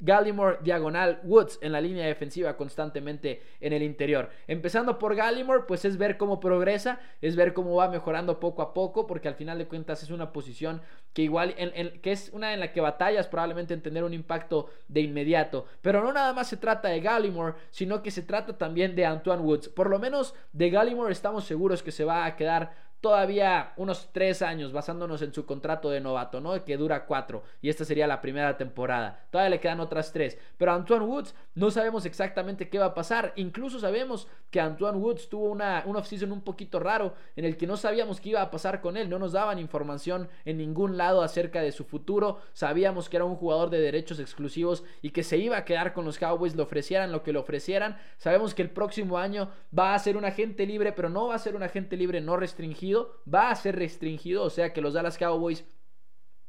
Gallimore, 0.00 0.58
diagonal, 0.62 1.20
Woods 1.24 1.58
en 1.62 1.72
la 1.72 1.80
línea 1.80 2.06
defensiva 2.06 2.56
constantemente 2.56 3.42
en 3.60 3.72
el 3.72 3.82
interior. 3.82 4.30
Empezando 4.46 4.98
por 4.98 5.14
Gallimore, 5.14 5.64
pues 5.66 5.84
es 5.84 5.96
ver 5.96 6.16
cómo 6.16 6.40
progresa, 6.40 7.00
es 7.20 7.36
ver 7.36 7.54
cómo 7.54 7.74
va 7.76 7.88
mejorando 7.88 8.40
poco 8.40 8.62
a 8.62 8.74
poco, 8.74 9.06
porque 9.06 9.28
al 9.28 9.34
final 9.34 9.58
de 9.58 9.66
cuentas 9.66 10.02
es 10.02 10.10
una 10.10 10.32
posición 10.32 10.82
que 11.12 11.22
igual, 11.22 11.54
que 12.02 12.12
es 12.12 12.30
una 12.32 12.52
en 12.52 12.60
la 12.60 12.72
que 12.72 12.80
batallas 12.80 13.28
probablemente 13.28 13.72
en 13.72 13.82
tener 13.82 14.04
un 14.04 14.12
impacto 14.12 14.68
de 14.88 15.00
inmediato. 15.00 15.66
Pero 15.80 16.02
no 16.02 16.12
nada 16.12 16.32
más 16.32 16.48
se 16.48 16.56
trata 16.56 16.88
de 16.88 17.00
Gallimore, 17.00 17.54
sino 17.70 18.02
que 18.02 18.10
se 18.10 18.22
trata 18.22 18.58
también 18.58 18.96
de 18.96 19.06
Antoine 19.06 19.42
Woods. 19.42 19.68
Por 19.68 19.88
lo 19.88 19.98
menos 19.98 20.34
de 20.52 20.70
Gallimore 20.70 21.12
estamos 21.12 21.44
seguros 21.44 21.82
que 21.82 21.92
se 21.92 22.04
va 22.04 22.24
a 22.24 22.36
quedar 22.36 22.93
todavía 23.04 23.74
unos 23.76 24.08
tres 24.12 24.40
años 24.40 24.72
basándonos 24.72 25.20
en 25.20 25.34
su 25.34 25.44
contrato 25.44 25.90
de 25.90 26.00
novato, 26.00 26.40
¿no? 26.40 26.64
Que 26.64 26.78
dura 26.78 27.04
cuatro 27.04 27.42
y 27.60 27.68
esta 27.68 27.84
sería 27.84 28.06
la 28.06 28.22
primera 28.22 28.56
temporada. 28.56 29.26
Todavía 29.30 29.50
le 29.50 29.60
quedan 29.60 29.80
otras 29.80 30.10
tres. 30.10 30.38
Pero 30.56 30.72
Antoine 30.72 31.04
Woods 31.04 31.34
no 31.54 31.70
sabemos 31.70 32.06
exactamente 32.06 32.70
qué 32.70 32.78
va 32.78 32.86
a 32.86 32.94
pasar. 32.94 33.34
Incluso 33.36 33.78
sabemos 33.78 34.26
que 34.50 34.58
Antoine 34.58 34.96
Woods 34.96 35.28
tuvo 35.28 35.50
una, 35.50 35.82
un 35.84 35.96
offseason 35.96 36.32
un 36.32 36.40
poquito 36.40 36.80
raro 36.80 37.12
en 37.36 37.44
el 37.44 37.58
que 37.58 37.66
no 37.66 37.76
sabíamos 37.76 38.22
qué 38.22 38.30
iba 38.30 38.40
a 38.40 38.50
pasar 38.50 38.80
con 38.80 38.96
él. 38.96 39.10
No 39.10 39.18
nos 39.18 39.32
daban 39.32 39.58
información 39.58 40.30
en 40.46 40.56
ningún 40.56 40.96
lado 40.96 41.20
acerca 41.20 41.60
de 41.60 41.72
su 41.72 41.84
futuro. 41.84 42.40
Sabíamos 42.54 43.10
que 43.10 43.16
era 43.16 43.26
un 43.26 43.36
jugador 43.36 43.68
de 43.68 43.82
derechos 43.82 44.18
exclusivos 44.18 44.82
y 45.02 45.10
que 45.10 45.24
se 45.24 45.36
iba 45.36 45.58
a 45.58 45.66
quedar 45.66 45.92
con 45.92 46.06
los 46.06 46.18
Cowboys, 46.18 46.56
le 46.56 46.62
ofrecieran 46.62 47.12
lo 47.12 47.22
que 47.22 47.34
le 47.34 47.38
ofrecieran. 47.38 47.98
Sabemos 48.16 48.54
que 48.54 48.62
el 48.62 48.70
próximo 48.70 49.18
año 49.18 49.50
va 49.78 49.94
a 49.94 49.98
ser 49.98 50.16
un 50.16 50.24
agente 50.24 50.64
libre, 50.64 50.92
pero 50.92 51.10
no 51.10 51.26
va 51.26 51.34
a 51.34 51.38
ser 51.38 51.54
un 51.54 51.62
agente 51.62 51.98
libre 51.98 52.22
no 52.22 52.38
restringido 52.38 52.93
va 53.32 53.50
a 53.50 53.56
ser 53.56 53.76
restringido, 53.76 54.42
o 54.42 54.50
sea 54.50 54.72
que 54.72 54.80
los 54.80 54.94
Dallas 54.94 55.18
Cowboys 55.18 55.64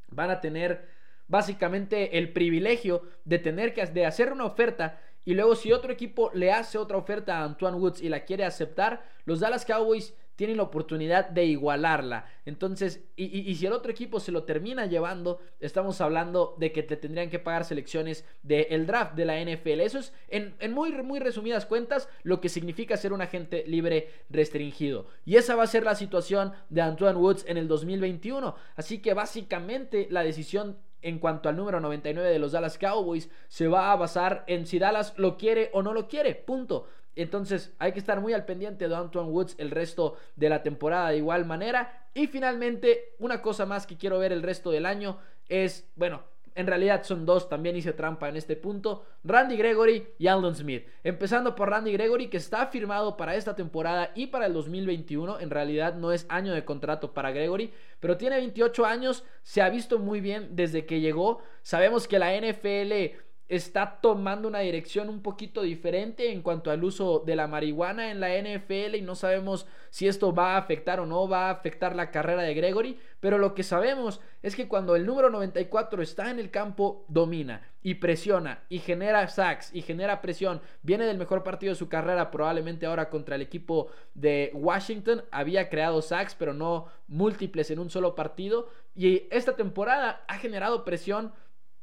van 0.10 0.32
a 0.32 0.42
tener 0.42 0.88
básicamente 1.28 2.18
el 2.18 2.34
privilegio 2.34 3.04
de 3.24 3.40
tener 3.40 3.74
que 3.74 3.86
de 3.86 4.06
hacer 4.06 4.32
una 4.32 4.46
oferta 4.46 5.00
y 5.26 5.34
luego 5.34 5.56
si 5.56 5.72
otro 5.72 5.92
equipo 5.92 6.30
le 6.34 6.52
hace 6.52 6.78
otra 6.78 6.98
oferta 6.98 7.40
a 7.40 7.44
Antoine 7.44 7.78
Woods 7.78 8.02
y 8.02 8.10
la 8.10 8.26
quiere 8.26 8.46
aceptar, 8.46 9.04
los 9.26 9.40
Dallas 9.40 9.66
Cowboys 9.66 10.14
tienen 10.36 10.58
la 10.58 10.64
oportunidad 10.64 11.30
de 11.30 11.46
igualarla. 11.46 12.26
Entonces, 12.46 13.04
y, 13.16 13.54
si 13.56 13.66
el 13.66 13.74
otro 13.74 13.92
equipo 13.92 14.20
se 14.20 14.32
lo 14.32 14.44
termina 14.44 14.86
llevando, 14.86 15.40
estamos 15.60 16.02
hablando 16.02 16.56
de 16.60 16.72
que 16.72 16.84
te 16.84 16.98
tendrían 16.98 17.30
que 17.30 17.40
pagar 17.40 17.66
selecciones 17.66 18.26
del 18.44 18.86
draft 18.86 19.16
de 19.16 19.26
la 19.26 19.40
NFL. 19.42 19.82
Eso 19.82 20.00
es, 20.00 20.14
en, 20.28 20.56
en, 20.60 20.74
muy, 20.74 20.92
muy 21.04 21.20
resumidas 21.20 21.66
cuentas, 21.66 22.10
lo 22.24 22.42
que 22.42 22.50
significa 22.50 22.98
ser 22.98 23.14
un 23.14 23.22
agente 23.22 23.64
libre 23.68 24.10
restringido. 24.30 25.08
Y 25.26 25.38
esa 25.38 25.56
va 25.56 25.64
a 25.64 25.68
ser 25.68 25.84
la 25.84 25.96
situación 25.96 26.54
de 26.70 26.82
Antoine 26.82 27.18
Woods 27.18 27.46
en 27.48 27.58
el 27.58 27.68
2021. 27.68 28.56
Así 28.76 29.00
que 29.00 29.14
básicamente 29.14 30.08
la 30.10 30.24
decisión 30.24 30.78
en 31.02 31.20
cuanto 31.20 31.50
al 31.50 31.56
número 31.56 31.80
99 31.80 32.30
de 32.30 32.40
los 32.40 32.52
Dallas 32.52 32.80
Cowboys 32.80 33.30
se 33.48 33.68
va 33.68 33.92
a 33.92 33.96
basar 33.96 34.44
en 34.48 34.66
si 34.66 34.80
Dallas 34.80 35.14
lo 35.18 35.38
quiere 35.38 35.70
o 35.74 35.84
no 35.84 35.94
lo 35.94 36.08
quiere. 36.08 36.34
Punto. 36.34 36.88
Entonces 37.16 37.74
hay 37.80 37.92
que 37.92 38.00
estar 38.00 38.22
muy 38.22 38.34
al 38.34 38.46
pendiente 38.46 38.88
de 38.88 38.96
Antoine 38.96 39.30
Woods 39.30 39.56
el 39.58 39.72
resto 39.72 40.18
de 40.36 40.50
la 40.50 40.64
temporada 40.64 41.10
de 41.10 41.18
igual 41.18 41.46
manera. 41.46 42.08
Y 42.14 42.28
finalmente, 42.28 43.16
una 43.20 43.42
cosa 43.42 43.66
más 43.66 43.88
que 43.88 43.98
quiero 43.98 44.20
ver 44.20 44.32
el 44.32 44.44
resto 44.44 44.72
del 44.72 44.86
año 44.86 45.18
es, 45.48 45.88
bueno, 45.96 46.24
en 46.56 46.68
realidad 46.68 47.04
son 47.04 47.26
dos, 47.26 47.50
también 47.50 47.76
hice 47.76 47.92
trampa 47.92 48.30
en 48.30 48.38
este 48.38 48.56
punto, 48.56 49.06
Randy 49.26 49.58
Gregory 49.58 50.08
y 50.18 50.28
Aldon 50.28 50.56
Smith. 50.56 50.88
Empezando 51.04 51.54
por 51.54 51.70
Randy 51.70 51.92
Gregory 51.92 52.30
que 52.30 52.38
está 52.38 52.68
firmado 52.68 53.18
para 53.18 53.36
esta 53.36 53.56
temporada 53.56 54.12
y 54.16 54.28
para 54.28 54.46
el 54.46 54.54
2021, 54.54 55.42
en 55.42 55.50
realidad 55.50 55.96
no 55.96 56.14
es 56.14 56.26
año 56.30 56.54
de 56.54 56.64
contrato 56.64 57.14
para 57.14 57.32
Gregory, 57.32 57.74
pero 58.00 58.16
tiene 58.16 58.38
28 58.38 58.86
años, 58.86 59.26
se 59.44 59.62
ha 59.62 59.70
visto 59.70 60.00
muy 60.00 60.22
bien 60.22 60.56
desde 60.56 60.86
que 60.86 61.02
llegó, 61.02 61.42
sabemos 61.62 62.08
que 62.08 62.20
la 62.20 62.34
NFL 62.34 63.18
está 63.48 64.00
tomando 64.02 64.48
una 64.48 64.60
dirección 64.60 65.08
un 65.08 65.22
poquito 65.22 65.62
diferente 65.62 66.32
en 66.32 66.42
cuanto 66.42 66.72
al 66.72 66.84
uso 66.84 67.24
de 67.26 67.36
la 67.36 67.48
marihuana 67.48 68.10
en 68.10 68.20
la 68.20 68.30
NFL 68.30 68.96
y 68.96 69.02
no 69.02 69.14
sabemos 69.16 69.68
si 69.92 70.08
esto 70.08 70.34
va 70.34 70.56
a 70.56 70.58
afectar 70.58 71.00
o 71.00 71.06
no 71.06 71.28
va 71.28 71.48
a 71.48 71.52
afectar 71.52 71.96
la 71.96 72.10
carrera 72.10 72.42
de 72.42 72.56
Gregory, 72.56 73.00
pero 73.20 73.38
lo 73.38 73.54
que 73.54 73.64
sabemos 73.64 74.20
es 74.42 74.56
que 74.56 74.68
cuando 74.68 74.96
el 74.96 75.06
número 75.06 75.30
94 75.30 76.02
está 76.02 76.32
en 76.32 76.40
el 76.40 76.50
campo 76.50 77.06
domina 77.08 77.62
y 77.84 77.96
presiona 77.96 78.64
y 78.68 78.80
genera 78.80 79.28
sacks 79.28 79.74
y 79.74 79.84
genera 79.84 80.22
presión, 80.22 80.62
viene 80.82 81.06
del 81.06 81.20
mejor 81.20 81.44
partido 81.44 81.72
de 81.72 81.80
su 81.80 81.88
carrera 81.88 82.32
probablemente 82.32 82.88
ahora 82.88 83.10
contra 83.10 83.36
el 83.36 83.44
equipo 83.44 83.88
de 84.16 84.50
Washington, 84.56 85.24
había 85.32 85.70
creado 85.70 86.02
sacks 86.02 86.34
pero 86.34 86.54
no 86.54 86.88
múltiples 87.08 87.70
en 87.70 87.78
un 87.78 87.92
solo 87.92 88.16
partido 88.16 88.70
y 88.96 89.28
esta 89.30 89.56
temporada 89.56 90.24
ha 90.28 90.38
generado 90.40 90.84
presión 90.84 91.32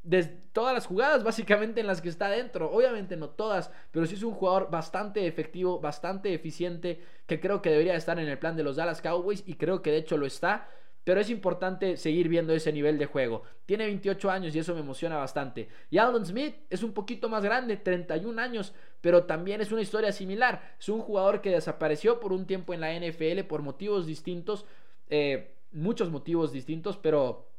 de 0.02 0.24
todas 0.24 0.74
las 0.74 0.86
jugadas 0.86 1.22
básicamente 1.22 1.80
en 1.80 1.86
las 1.86 2.00
que 2.00 2.08
está 2.08 2.28
dentro. 2.28 2.70
Obviamente 2.70 3.16
no 3.16 3.30
todas, 3.30 3.70
pero 3.90 4.06
sí 4.06 4.14
es 4.14 4.22
un 4.22 4.34
jugador 4.34 4.70
bastante 4.70 5.26
efectivo, 5.26 5.80
bastante 5.80 6.34
eficiente, 6.34 7.00
que 7.26 7.40
creo 7.40 7.62
que 7.62 7.70
debería 7.70 7.94
estar 7.94 8.18
en 8.18 8.28
el 8.28 8.38
plan 8.38 8.56
de 8.56 8.62
los 8.62 8.76
Dallas 8.76 9.02
Cowboys 9.02 9.44
y 9.46 9.54
creo 9.54 9.82
que 9.82 9.90
de 9.90 9.98
hecho 9.98 10.16
lo 10.16 10.26
está. 10.26 10.68
Pero 11.04 11.20
es 11.20 11.30
importante 11.30 11.96
seguir 11.96 12.28
viendo 12.28 12.52
ese 12.52 12.72
nivel 12.72 12.96
de 12.96 13.06
juego. 13.06 13.42
Tiene 13.66 13.86
28 13.86 14.30
años 14.30 14.54
y 14.54 14.60
eso 14.60 14.72
me 14.72 14.80
emociona 14.82 15.16
bastante. 15.16 15.68
Y 15.90 15.98
Aldon 15.98 16.24
Smith 16.24 16.54
es 16.70 16.84
un 16.84 16.92
poquito 16.92 17.28
más 17.28 17.42
grande, 17.42 17.76
31 17.76 18.40
años, 18.40 18.72
pero 19.00 19.24
también 19.24 19.60
es 19.60 19.72
una 19.72 19.82
historia 19.82 20.12
similar. 20.12 20.76
Es 20.78 20.88
un 20.88 21.00
jugador 21.00 21.40
que 21.40 21.50
desapareció 21.50 22.20
por 22.20 22.32
un 22.32 22.46
tiempo 22.46 22.72
en 22.72 22.80
la 22.80 22.94
NFL 22.94 23.40
por 23.48 23.62
motivos 23.62 24.06
distintos, 24.06 24.64
eh, 25.10 25.56
muchos 25.72 26.08
motivos 26.08 26.52
distintos, 26.52 26.96
pero 26.96 27.51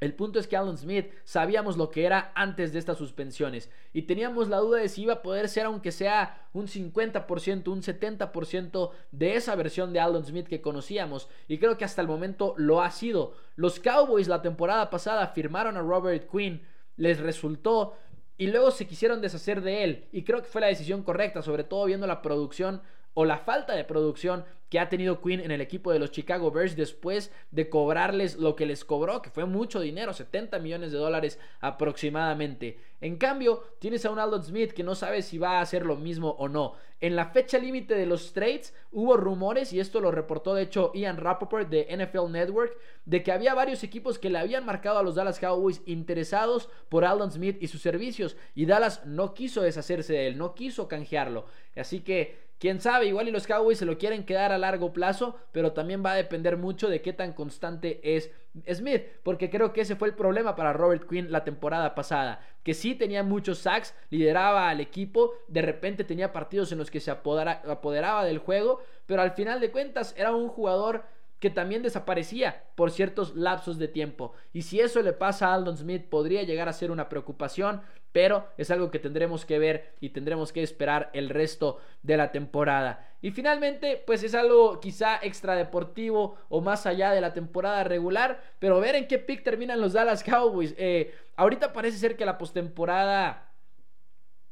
el 0.00 0.14
punto 0.14 0.38
es 0.38 0.46
que 0.46 0.56
Alan 0.56 0.76
Smith 0.76 1.10
sabíamos 1.24 1.76
lo 1.76 1.90
que 1.90 2.04
era 2.04 2.32
antes 2.34 2.72
de 2.72 2.78
estas 2.78 2.98
suspensiones 2.98 3.70
y 3.92 4.02
teníamos 4.02 4.48
la 4.48 4.58
duda 4.58 4.80
de 4.80 4.88
si 4.88 5.02
iba 5.02 5.14
a 5.14 5.22
poder 5.22 5.48
ser 5.48 5.66
aunque 5.66 5.92
sea 5.92 6.48
un 6.52 6.66
50%, 6.66 7.68
un 7.68 7.82
70% 7.82 8.90
de 9.12 9.36
esa 9.36 9.54
versión 9.54 9.92
de 9.92 10.00
Alan 10.00 10.24
Smith 10.24 10.48
que 10.48 10.60
conocíamos 10.60 11.28
y 11.46 11.58
creo 11.58 11.78
que 11.78 11.84
hasta 11.84 12.02
el 12.02 12.08
momento 12.08 12.54
lo 12.56 12.82
ha 12.82 12.90
sido. 12.90 13.34
Los 13.56 13.78
Cowboys 13.78 14.28
la 14.28 14.42
temporada 14.42 14.90
pasada 14.90 15.28
firmaron 15.28 15.76
a 15.76 15.82
Robert 15.82 16.28
Quinn, 16.30 16.62
les 16.96 17.20
resultó 17.20 17.96
y 18.36 18.48
luego 18.48 18.72
se 18.72 18.86
quisieron 18.86 19.20
deshacer 19.20 19.60
de 19.62 19.84
él 19.84 20.08
y 20.10 20.24
creo 20.24 20.42
que 20.42 20.48
fue 20.48 20.60
la 20.60 20.66
decisión 20.66 21.04
correcta, 21.04 21.40
sobre 21.40 21.62
todo 21.62 21.84
viendo 21.84 22.06
la 22.08 22.20
producción 22.20 22.82
o 23.14 23.24
la 23.24 23.38
falta 23.38 23.74
de 23.74 23.84
producción 23.84 24.44
que 24.74 24.80
ha 24.80 24.88
tenido 24.88 25.20
Quinn 25.20 25.38
en 25.38 25.52
el 25.52 25.60
equipo 25.60 25.92
de 25.92 26.00
los 26.00 26.10
Chicago 26.10 26.50
Bears 26.50 26.74
después 26.74 27.30
de 27.52 27.68
cobrarles 27.68 28.36
lo 28.36 28.56
que 28.56 28.66
les 28.66 28.84
cobró, 28.84 29.22
que 29.22 29.30
fue 29.30 29.44
mucho 29.44 29.78
dinero, 29.78 30.12
70 30.12 30.58
millones 30.58 30.90
de 30.90 30.98
dólares 30.98 31.38
aproximadamente. 31.60 32.80
En 33.00 33.16
cambio, 33.16 33.62
tienes 33.78 34.04
a 34.04 34.10
un 34.10 34.18
Aldon 34.18 34.42
Smith 34.42 34.72
que 34.72 34.82
no 34.82 34.96
sabe 34.96 35.22
si 35.22 35.38
va 35.38 35.58
a 35.58 35.60
hacer 35.60 35.86
lo 35.86 35.94
mismo 35.94 36.30
o 36.40 36.48
no. 36.48 36.74
En 37.00 37.14
la 37.14 37.26
fecha 37.26 37.58
límite 37.58 37.94
de 37.94 38.06
los 38.06 38.32
trades 38.32 38.74
hubo 38.90 39.16
rumores, 39.16 39.72
y 39.72 39.78
esto 39.78 40.00
lo 40.00 40.10
reportó 40.10 40.54
de 40.54 40.62
hecho 40.62 40.90
Ian 40.94 41.18
Rappaport 41.18 41.68
de 41.68 41.86
NFL 41.96 42.32
Network, 42.32 42.76
de 43.04 43.22
que 43.22 43.30
había 43.30 43.54
varios 43.54 43.84
equipos 43.84 44.18
que 44.18 44.30
le 44.30 44.38
habían 44.38 44.66
marcado 44.66 44.98
a 44.98 45.04
los 45.04 45.14
Dallas 45.14 45.38
Cowboys 45.38 45.82
interesados 45.86 46.68
por 46.88 47.04
Aldon 47.04 47.30
Smith 47.30 47.58
y 47.60 47.68
sus 47.68 47.80
servicios, 47.80 48.36
y 48.56 48.66
Dallas 48.66 49.06
no 49.06 49.34
quiso 49.34 49.62
deshacerse 49.62 50.14
de 50.14 50.26
él, 50.26 50.36
no 50.36 50.56
quiso 50.56 50.88
canjearlo. 50.88 51.46
Así 51.76 52.00
que 52.00 52.53
Quién 52.64 52.80
sabe, 52.80 53.04
igual 53.04 53.28
y 53.28 53.30
los 53.30 53.46
Cowboys 53.46 53.76
se 53.76 53.84
lo 53.84 53.98
quieren 53.98 54.24
quedar 54.24 54.50
a 54.50 54.56
largo 54.56 54.94
plazo, 54.94 55.38
pero 55.52 55.72
también 55.72 56.02
va 56.02 56.12
a 56.12 56.16
depender 56.16 56.56
mucho 56.56 56.88
de 56.88 57.02
qué 57.02 57.12
tan 57.12 57.34
constante 57.34 58.16
es 58.16 58.30
Smith, 58.72 59.02
porque 59.22 59.50
creo 59.50 59.74
que 59.74 59.82
ese 59.82 59.96
fue 59.96 60.08
el 60.08 60.14
problema 60.14 60.56
para 60.56 60.72
Robert 60.72 61.06
Quinn 61.06 61.30
la 61.30 61.44
temporada 61.44 61.94
pasada, 61.94 62.40
que 62.62 62.72
sí 62.72 62.94
tenía 62.94 63.22
muchos 63.22 63.58
sacks, 63.58 63.94
lideraba 64.08 64.70
al 64.70 64.80
equipo, 64.80 65.34
de 65.46 65.60
repente 65.60 66.04
tenía 66.04 66.32
partidos 66.32 66.72
en 66.72 66.78
los 66.78 66.90
que 66.90 67.00
se 67.00 67.10
apoderaba 67.10 68.24
del 68.24 68.38
juego, 68.38 68.80
pero 69.04 69.20
al 69.20 69.32
final 69.32 69.60
de 69.60 69.70
cuentas 69.70 70.14
era 70.16 70.34
un 70.34 70.48
jugador 70.48 71.04
que 71.40 71.50
también 71.50 71.82
desaparecía 71.82 72.64
por 72.76 72.90
ciertos 72.90 73.36
lapsos 73.36 73.78
de 73.78 73.88
tiempo. 73.88 74.32
Y 74.54 74.62
si 74.62 74.80
eso 74.80 75.02
le 75.02 75.12
pasa 75.12 75.48
a 75.48 75.54
Aldon 75.54 75.76
Smith, 75.76 76.06
podría 76.08 76.42
llegar 76.44 76.70
a 76.70 76.72
ser 76.72 76.90
una 76.90 77.10
preocupación, 77.10 77.82
pero 78.14 78.46
es 78.56 78.70
algo 78.70 78.92
que 78.92 79.00
tendremos 79.00 79.44
que 79.44 79.58
ver 79.58 79.96
y 79.98 80.10
tendremos 80.10 80.52
que 80.52 80.62
esperar 80.62 81.10
el 81.14 81.30
resto 81.30 81.80
de 82.04 82.16
la 82.16 82.30
temporada. 82.30 83.08
Y 83.20 83.32
finalmente, 83.32 84.00
pues 84.06 84.22
es 84.22 84.36
algo 84.36 84.78
quizá 84.78 85.16
extradeportivo 85.16 86.36
o 86.48 86.60
más 86.60 86.86
allá 86.86 87.10
de 87.10 87.20
la 87.20 87.34
temporada 87.34 87.82
regular, 87.82 88.40
pero 88.60 88.78
ver 88.78 88.94
en 88.94 89.08
qué 89.08 89.18
pick 89.18 89.42
terminan 89.42 89.80
los 89.80 89.94
Dallas 89.94 90.22
Cowboys. 90.22 90.76
Eh, 90.78 91.12
ahorita 91.34 91.72
parece 91.72 91.98
ser 91.98 92.16
que 92.16 92.24
la 92.24 92.38
postemporada 92.38 93.50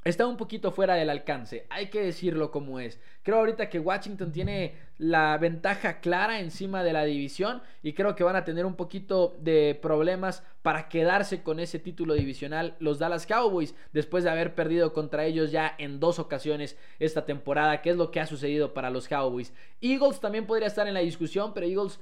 está 0.05 0.27
un 0.27 0.37
poquito 0.37 0.73
fuera 0.73 0.95
del 0.95 1.11
alcance, 1.11 1.67
hay 1.71 1.88
que 1.88 2.03
decirlo 2.03 2.51
como 2.51 2.81
es. 2.81 2.99
Creo 3.23 3.38
ahorita 3.38 3.71
que 3.71 3.79
Washington 3.79 4.33
tiene 4.33 4.75
la 4.99 5.37
ventaja 5.38 6.01
clara 6.01 6.41
encima 6.41 6.83
de 6.83 6.93
la 6.93 7.05
división 7.05 7.62
y 7.83 7.93
creo 7.93 8.15
que 8.15 8.25
van 8.25 8.37
a 8.37 8.45
tener 8.45 8.67
un 8.67 8.75
poquito 8.75 9.37
de 9.41 9.79
problemas 9.81 10.43
para 10.62 10.88
quedarse 10.88 11.43
con 11.43 11.61
ese 11.61 11.79
título 11.79 12.15
divisional 12.15 12.77
los 12.79 12.99
Dallas 12.99 13.27
Cowboys 13.27 13.75
después 13.93 14.25
de 14.25 14.31
haber 14.31 14.55
perdido 14.55 14.93
contra 14.93 15.25
ellos 15.25 15.51
ya 15.53 15.75
en 15.79 16.01
dos 16.01 16.19
ocasiones 16.19 16.77
esta 16.99 17.25
temporada, 17.25 17.81
que 17.83 17.91
es 17.91 17.97
lo 17.97 18.11
que 18.11 18.21
ha 18.21 18.27
sucedido 18.27 18.75
para 18.75 18.91
los 18.91 19.09
Cowboys. 19.09 19.53
Eagles 19.81 20.21
también 20.21 20.47
podría 20.47 20.69
estar 20.69 20.87
en 20.87 20.95
la 20.95 21.01
discusión, 21.01 21.53
pero 21.55 21.67
Eagles 21.67 22.01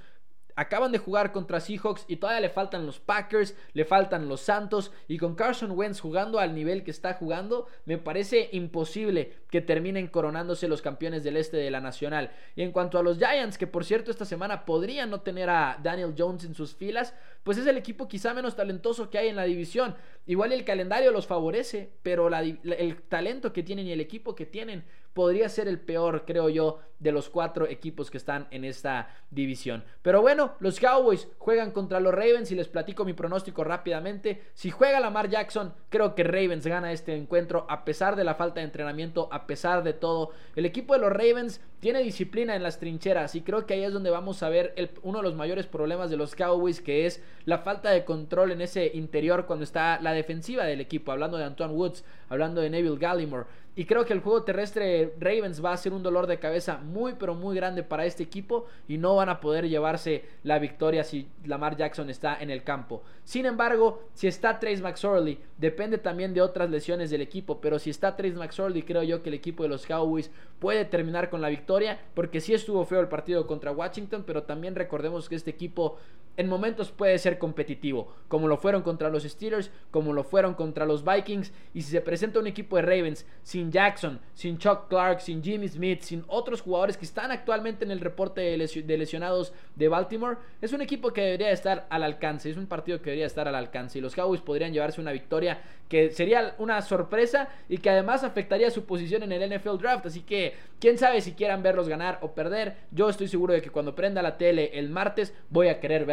Acaban 0.61 0.92
de 0.92 0.99
jugar 0.99 1.33
contra 1.33 1.59
Seahawks 1.59 2.05
y 2.07 2.16
todavía 2.16 2.42
le 2.42 2.51
faltan 2.51 2.85
los 2.85 3.01
Packers, 3.01 3.57
le 3.73 3.87
faltan 3.87 4.29
los 4.29 4.42
Santos 4.42 4.92
y 5.09 5.16
con 5.16 5.35
Carson 5.35 5.70
Wentz 5.70 6.01
jugando 6.01 6.38
al 6.38 6.55
nivel 6.55 6.85
que 6.85 6.90
está 6.90 7.14
jugando, 7.14 7.66
me 7.87 7.96
parece 7.96 8.51
imposible 8.53 9.33
que 9.49 9.62
terminen 9.62 10.09
coronándose 10.09 10.68
los 10.68 10.83
campeones 10.83 11.25
del 11.25 11.38
este 11.38 11.57
de 11.57 11.70
la 11.70 11.81
Nacional. 11.81 12.33
Y 12.57 12.61
en 12.61 12.73
cuanto 12.73 12.99
a 12.99 13.03
los 13.03 13.16
Giants, 13.16 13.57
que 13.57 13.66
por 13.66 13.87
cierto 13.87 14.11
esta 14.11 14.27
semana 14.27 14.66
podrían 14.66 15.09
no 15.09 15.23
tener 15.23 15.49
a 15.49 15.79
Daniel 15.83 16.14
Jones 16.14 16.44
en 16.44 16.55
sus 16.55 16.75
filas, 16.75 17.14
pues 17.42 17.57
es 17.57 17.66
el 17.66 17.79
equipo 17.79 18.07
quizá 18.07 18.35
menos 18.35 18.55
talentoso 18.55 19.09
que 19.09 19.16
hay 19.16 19.29
en 19.29 19.37
la 19.37 19.44
división. 19.44 19.96
Igual 20.27 20.53
el 20.53 20.66
calendario 20.66 21.11
los 21.11 21.27
favorece, 21.27 21.90
pero 22.03 22.29
el 22.29 23.01
talento 23.09 23.55
que 23.55 23.62
tienen 23.62 23.87
y 23.87 23.92
el 23.92 24.01
equipo 24.03 24.35
que 24.35 24.44
tienen 24.44 24.85
podría 25.14 25.49
ser 25.49 25.68
el 25.68 25.81
peor, 25.81 26.25
creo 26.27 26.49
yo, 26.49 26.81
de 27.01 27.12
los 27.12 27.31
cuatro 27.31 27.66
equipos 27.66 28.11
que 28.11 28.18
están 28.18 28.46
en 28.51 28.64
esta 28.64 29.09
división. 29.31 29.85
Pero 30.03 30.20
bueno, 30.20 30.53
los 30.61 30.79
Cowboys 30.79 31.29
juegan 31.38 31.70
contra 31.70 31.99
los 31.99 32.12
Ravens 32.12 32.53
y 32.53 32.55
les 32.55 32.68
platico 32.68 33.07
mi 33.07 33.14
pronóstico 33.14 33.64
rápidamente. 33.64 34.42
Si 34.53 34.70
juega 34.70 35.01
Lamar 35.01 35.31
Jackson, 35.31 35.73
creo 35.88 36.14
que 36.14 36.25
Ravens 36.25 36.66
gana 36.66 36.92
este 36.92 37.16
encuentro 37.16 37.66
a 37.70 37.85
pesar 37.85 38.16
de 38.16 38.25
la 38.25 38.35
falta 38.35 38.61
de 38.61 38.66
entrenamiento, 38.66 39.29
a 39.33 39.46
pesar 39.46 39.83
de 39.83 39.94
todo. 39.94 40.31
El 40.55 40.66
equipo 40.66 40.92
de 40.92 41.01
los 41.01 41.12
Ravens 41.12 41.62
tiene 41.81 42.03
disciplina 42.03 42.55
en 42.55 42.62
las 42.62 42.79
trincheras 42.79 43.35
y 43.35 43.40
creo 43.40 43.64
que 43.64 43.75
ahí 43.75 43.85
es 43.85 43.92
donde 43.94 44.11
vamos 44.11 44.42
a 44.42 44.51
ver 44.51 44.75
uno 45.03 45.18
de 45.18 45.25
los 45.25 45.35
mayores 45.35 45.66
problemas 45.66 46.11
de 46.11 46.18
los 46.18 46.35
Cowboys, 46.35 46.83
que 46.83 47.07
es 47.07 47.23
la 47.46 47.59
falta 47.59 47.90
de 47.90 48.05
control 48.05 48.53
en 48.53 48.61
ese 48.61 48.90
interior 48.92 49.46
cuando 49.46 49.64
está 49.64 49.99
la 50.03 50.12
defensiva 50.12 50.64
del 50.64 50.83
equipo, 50.83 51.12
hablando 51.12 51.38
de 51.38 51.44
Antoine 51.44 51.73
Woods, 51.73 52.05
hablando 52.29 52.61
de 52.61 52.68
Neville 52.68 52.99
Gallimore. 52.99 53.46
Y 53.81 53.87
creo 53.87 54.05
que 54.05 54.12
el 54.12 54.21
juego 54.21 54.43
terrestre 54.43 55.14
Ravens 55.19 55.64
va 55.64 55.73
a 55.73 55.77
ser 55.79 55.95
un 55.95 56.03
dolor 56.03 56.27
de 56.27 56.38
cabeza 56.38 56.77
muy 56.77 57.14
pero 57.14 57.35
muy 57.35 57.57
grande 57.57 57.83
para 57.83 58.05
este 58.05 58.23
equipo 58.23 58.66
y 58.87 58.99
no 58.99 59.16
van 59.16 59.31
a 59.31 59.40
poder 59.40 59.71
llevarse 59.71 60.27
la 60.43 60.59
victoria 60.59 61.03
si 61.03 61.29
Lamar 61.47 61.79
Jackson 61.79 62.11
está 62.11 62.37
en 62.38 62.51
el 62.51 62.62
campo. 62.62 63.03
Sin 63.25 63.47
embargo, 63.47 64.03
si 64.12 64.27
está 64.27 64.61
Trace 64.61 64.83
McSorley, 64.83 65.38
depende 65.57 65.97
también 65.97 66.35
de 66.35 66.43
otras 66.43 66.69
lesiones 66.69 67.09
del 67.09 67.23
equipo, 67.23 67.62
pero 67.62 67.79
si 67.79 67.88
está 67.88 68.16
Trace 68.16 68.35
McSorley, 68.35 68.83
creo 68.83 69.03
yo 69.03 69.23
que 69.23 69.31
el 69.31 69.35
equipo 69.35 69.62
de 69.62 69.71
los 69.71 69.87
Cowboys 69.87 70.31
puede 70.59 70.85
terminar 70.85 71.31
con 71.31 71.40
la 71.40 71.49
victoria, 71.49 71.99
porque 72.12 72.43
sí 72.43 72.53
estuvo 72.53 72.85
feo 72.85 73.01
el 73.01 73.09
partido 73.09 73.47
contra 73.47 73.73
Washington, 73.73 74.25
pero 74.27 74.43
también 74.43 74.75
recordemos 74.75 75.27
que 75.31 75.37
este 75.37 75.53
equipo 75.53 75.97
en 76.37 76.49
momentos 76.49 76.90
puede 76.90 77.19
ser 77.19 77.38
competitivo, 77.38 78.14
como 78.29 78.49
lo 78.49 78.57
fueron 78.57 78.83
contra 78.83 79.11
los 79.11 79.25
Steelers, 79.25 79.71
como 79.90 80.12
lo 80.12 80.25
fueron 80.25 80.55
contra 80.55 80.87
los 80.87 81.05
Vikings, 81.05 81.53
y 81.75 81.83
si 81.83 81.90
se 81.90 82.01
presenta 82.01 82.38
un 82.38 82.47
equipo 82.47 82.77
de 82.77 82.83
Ravens 82.83 83.27
sin 83.43 83.71
Jackson, 83.71 84.21
sin 84.35 84.59
Chuck 84.59 84.88
Clark, 84.88 85.21
sin 85.21 85.43
Jimmy 85.43 85.69
Smith, 85.69 86.03
sin 86.03 86.25
otros 86.29 86.62
jugadores 86.62 86.97
que 86.97 87.05
están 87.05 87.31
actualmente 87.31 87.85
en 87.85 87.90
el 87.90 88.01
reporte 88.01 88.40
de 88.40 88.97
lesionados 88.99 89.53
de 89.75 89.88
Baltimore, 89.88 90.38
es 90.61 90.73
un 90.73 90.81
equipo 90.81 91.12
que 91.12 91.23
debería 91.23 91.51
estar 91.51 91.87
al 91.90 92.03
alcance, 92.03 92.51
es 92.51 92.57
un 92.57 92.66
partido 92.66 92.99
que 92.99 93.11
debería 93.11 93.27
estar 93.27 93.49
al 93.49 93.55
alcance 93.55 93.99
y 93.99 94.01
los 94.01 94.14
Cowboys 94.14 94.40
podrían 94.40 94.73
llevarse 94.73 95.01
una 95.01 95.12
victoria 95.12 95.61
que 95.88 96.11
sería 96.11 96.55
una 96.59 96.81
sorpresa 96.83 97.49
y 97.69 97.79
que 97.79 97.90
además 97.90 98.23
afectaría 98.23 98.71
su 98.71 98.85
posición 98.85 99.25
en 99.25 99.33
el 99.33 99.59
NFL 99.59 99.77
Draft, 99.79 100.07
así 100.07 100.23
que 100.23 100.55
quién 100.79 100.99
sabe 100.99 101.21
si 101.21 101.33
quieran 101.33 101.64
verlos 101.64 101.88
ganar 101.88 102.19
o 102.23 102.33
perder, 102.33 102.77
yo 102.93 103.09
estoy 103.09 103.27
seguro 103.27 103.53
de 103.53 103.61
que 103.61 103.71
cuando 103.71 103.95
prenda 103.95 104.23
la 104.23 104.38
tele 104.38 104.71
el 104.75 104.88
martes 104.88 105.35
voy 105.51 105.69
a 105.69 105.81
querer 105.81 106.07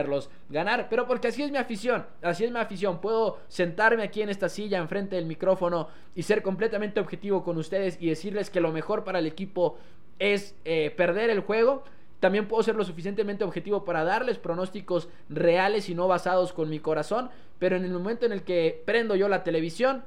ganar, 0.50 0.88
pero 0.90 1.08
porque 1.08 1.28
así 1.28 1.44
es 1.44 1.52
mi 1.52 1.58
afición, 1.58 2.06
así 2.22 2.46
es 2.46 2.52
mi 2.52 2.60
afición, 2.60 3.00
puedo 3.00 3.38
sentarme 3.48 4.04
aquí 4.04 4.22
en 4.22 4.30
esta 4.30 4.50
silla 4.50 4.78
enfrente 4.78 5.16
del 5.16 5.26
micrófono 5.26 5.90
y 6.16 6.24
ser 6.24 6.42
completamente 6.42 7.00
objetivo 7.00 7.44
con 7.44 7.58
ustedes 7.58 7.98
y 8.00 8.10
decirles 8.10 8.50
que 8.50 8.62
lo 8.62 8.72
mejor 8.72 9.04
para 9.04 9.20
el 9.20 9.28
equipo 9.28 9.78
es 10.20 10.56
eh, 10.66 10.92
perder 10.96 11.30
el 11.30 11.42
juego 11.42 11.84
también 12.20 12.48
puedo 12.48 12.64
ser 12.64 12.76
lo 12.76 12.84
suficientemente 12.84 13.44
objetivo 13.44 13.86
para 13.86 14.04
darles 14.04 14.40
pronósticos 14.40 15.08
reales 15.30 15.88
y 15.90 15.96
no 15.96 16.08
basados 16.08 16.52
con 16.52 16.70
mi 16.70 16.80
corazón. 16.80 17.30
Pero 17.60 17.76
en 17.76 17.86
el 17.86 17.92
momento 17.92 18.26
en 18.26 18.32
el 18.32 18.44
que 18.44 18.82
prendo 18.86 19.16
yo 19.16 19.30
la 19.30 19.44
televisión, 19.44 20.04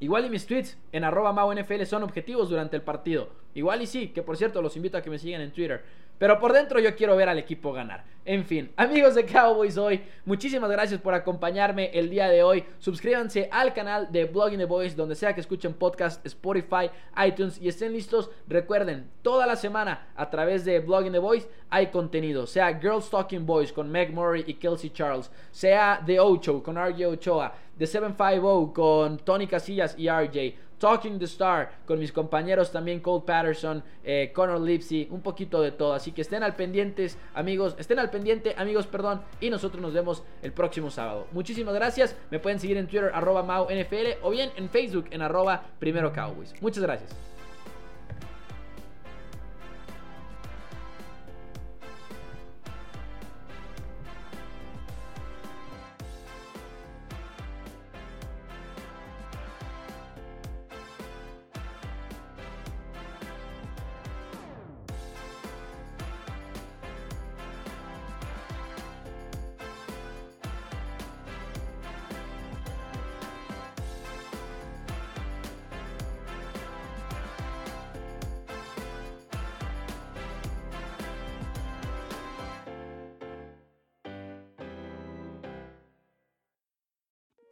igual 0.00 0.24
y 0.24 0.30
mis 0.30 0.46
tweets 0.46 0.76
en 0.92 1.04
arroba 1.04 1.54
NFL 1.54 1.84
son 1.84 2.02
objetivos 2.02 2.48
durante 2.48 2.76
el 2.76 2.82
partido. 2.82 3.28
Igual 3.54 3.82
y 3.82 3.86
sí, 3.86 4.08
que 4.08 4.22
por 4.22 4.36
cierto 4.36 4.60
los 4.60 4.76
invito 4.76 4.98
a 4.98 5.02
que 5.02 5.10
me 5.10 5.18
sigan 5.18 5.40
en 5.40 5.52
Twitter. 5.52 5.84
Pero 6.18 6.38
por 6.38 6.52
dentro 6.52 6.80
yo 6.80 6.94
quiero 6.94 7.16
ver 7.16 7.28
al 7.28 7.38
equipo 7.38 7.72
ganar. 7.72 8.04
En 8.26 8.44
fin, 8.46 8.72
amigos 8.76 9.14
de 9.14 9.26
Cowboys 9.26 9.76
hoy, 9.76 10.02
muchísimas 10.24 10.70
gracias 10.70 10.98
por 10.98 11.12
acompañarme 11.12 11.90
el 11.92 12.08
día 12.08 12.26
de 12.28 12.42
hoy. 12.42 12.64
Suscríbanse 12.78 13.50
al 13.52 13.74
canal 13.74 14.10
de 14.10 14.24
Blogging 14.24 14.58
the 14.58 14.64
Boys, 14.64 14.96
donde 14.96 15.14
sea 15.14 15.34
que 15.34 15.42
escuchen 15.42 15.74
podcast, 15.74 16.24
Spotify, 16.24 16.90
iTunes 17.26 17.60
y 17.60 17.68
estén 17.68 17.92
listos. 17.92 18.30
Recuerden, 18.48 19.10
toda 19.20 19.46
la 19.46 19.56
semana 19.56 20.08
a 20.16 20.30
través 20.30 20.64
de 20.64 20.80
Blogging 20.80 21.12
the 21.12 21.18
Boys 21.18 21.46
hay 21.68 21.88
contenido, 21.88 22.46
sea 22.46 22.80
Girls 22.80 23.10
Talking 23.10 23.44
Boys 23.44 23.72
con 23.74 23.90
Meg 23.90 24.14
Murray 24.14 24.44
y 24.46 24.54
Kelsey 24.54 24.88
Charles, 24.88 25.30
sea 25.50 26.02
The 26.06 26.18
Ocho 26.18 26.62
con 26.62 26.76
RJ 26.76 27.04
Ochoa, 27.06 27.52
The 27.76 27.86
750 27.86 28.72
con 28.72 29.18
Tony 29.18 29.46
Casillas 29.46 29.96
y 29.98 30.08
RJ. 30.08 30.54
Talking 30.78 31.18
the 31.18 31.24
Star 31.24 31.70
con 31.86 31.98
mis 31.98 32.12
compañeros 32.12 32.70
también 32.72 33.00
Cole 33.00 33.24
Patterson, 33.26 33.82
eh, 34.02 34.30
Connor 34.34 34.60
Lipsy, 34.60 35.08
un 35.10 35.20
poquito 35.20 35.60
de 35.60 35.72
todo. 35.72 35.92
Así 35.94 36.12
que 36.12 36.22
estén 36.22 36.42
al 36.42 36.56
pendientes, 36.56 37.18
amigos, 37.34 37.74
estén 37.78 37.98
al 37.98 38.10
pendiente, 38.10 38.54
amigos, 38.56 38.86
perdón, 38.86 39.22
y 39.40 39.50
nosotros 39.50 39.82
nos 39.82 39.92
vemos 39.92 40.22
el 40.42 40.52
próximo 40.52 40.90
sábado. 40.90 41.26
Muchísimas 41.32 41.74
gracias. 41.74 42.16
Me 42.30 42.38
pueden 42.38 42.58
seguir 42.58 42.76
en 42.76 42.86
Twitter 42.86 43.10
arroba 43.14 43.42
MauNFL 43.42 44.22
o 44.22 44.30
bien 44.30 44.50
en 44.56 44.68
Facebook 44.68 45.06
en 45.10 45.22
arroba 45.22 45.64
Primero 45.78 46.12
Cowboys. 46.12 46.54
Muchas 46.60 46.82
gracias. 46.82 47.33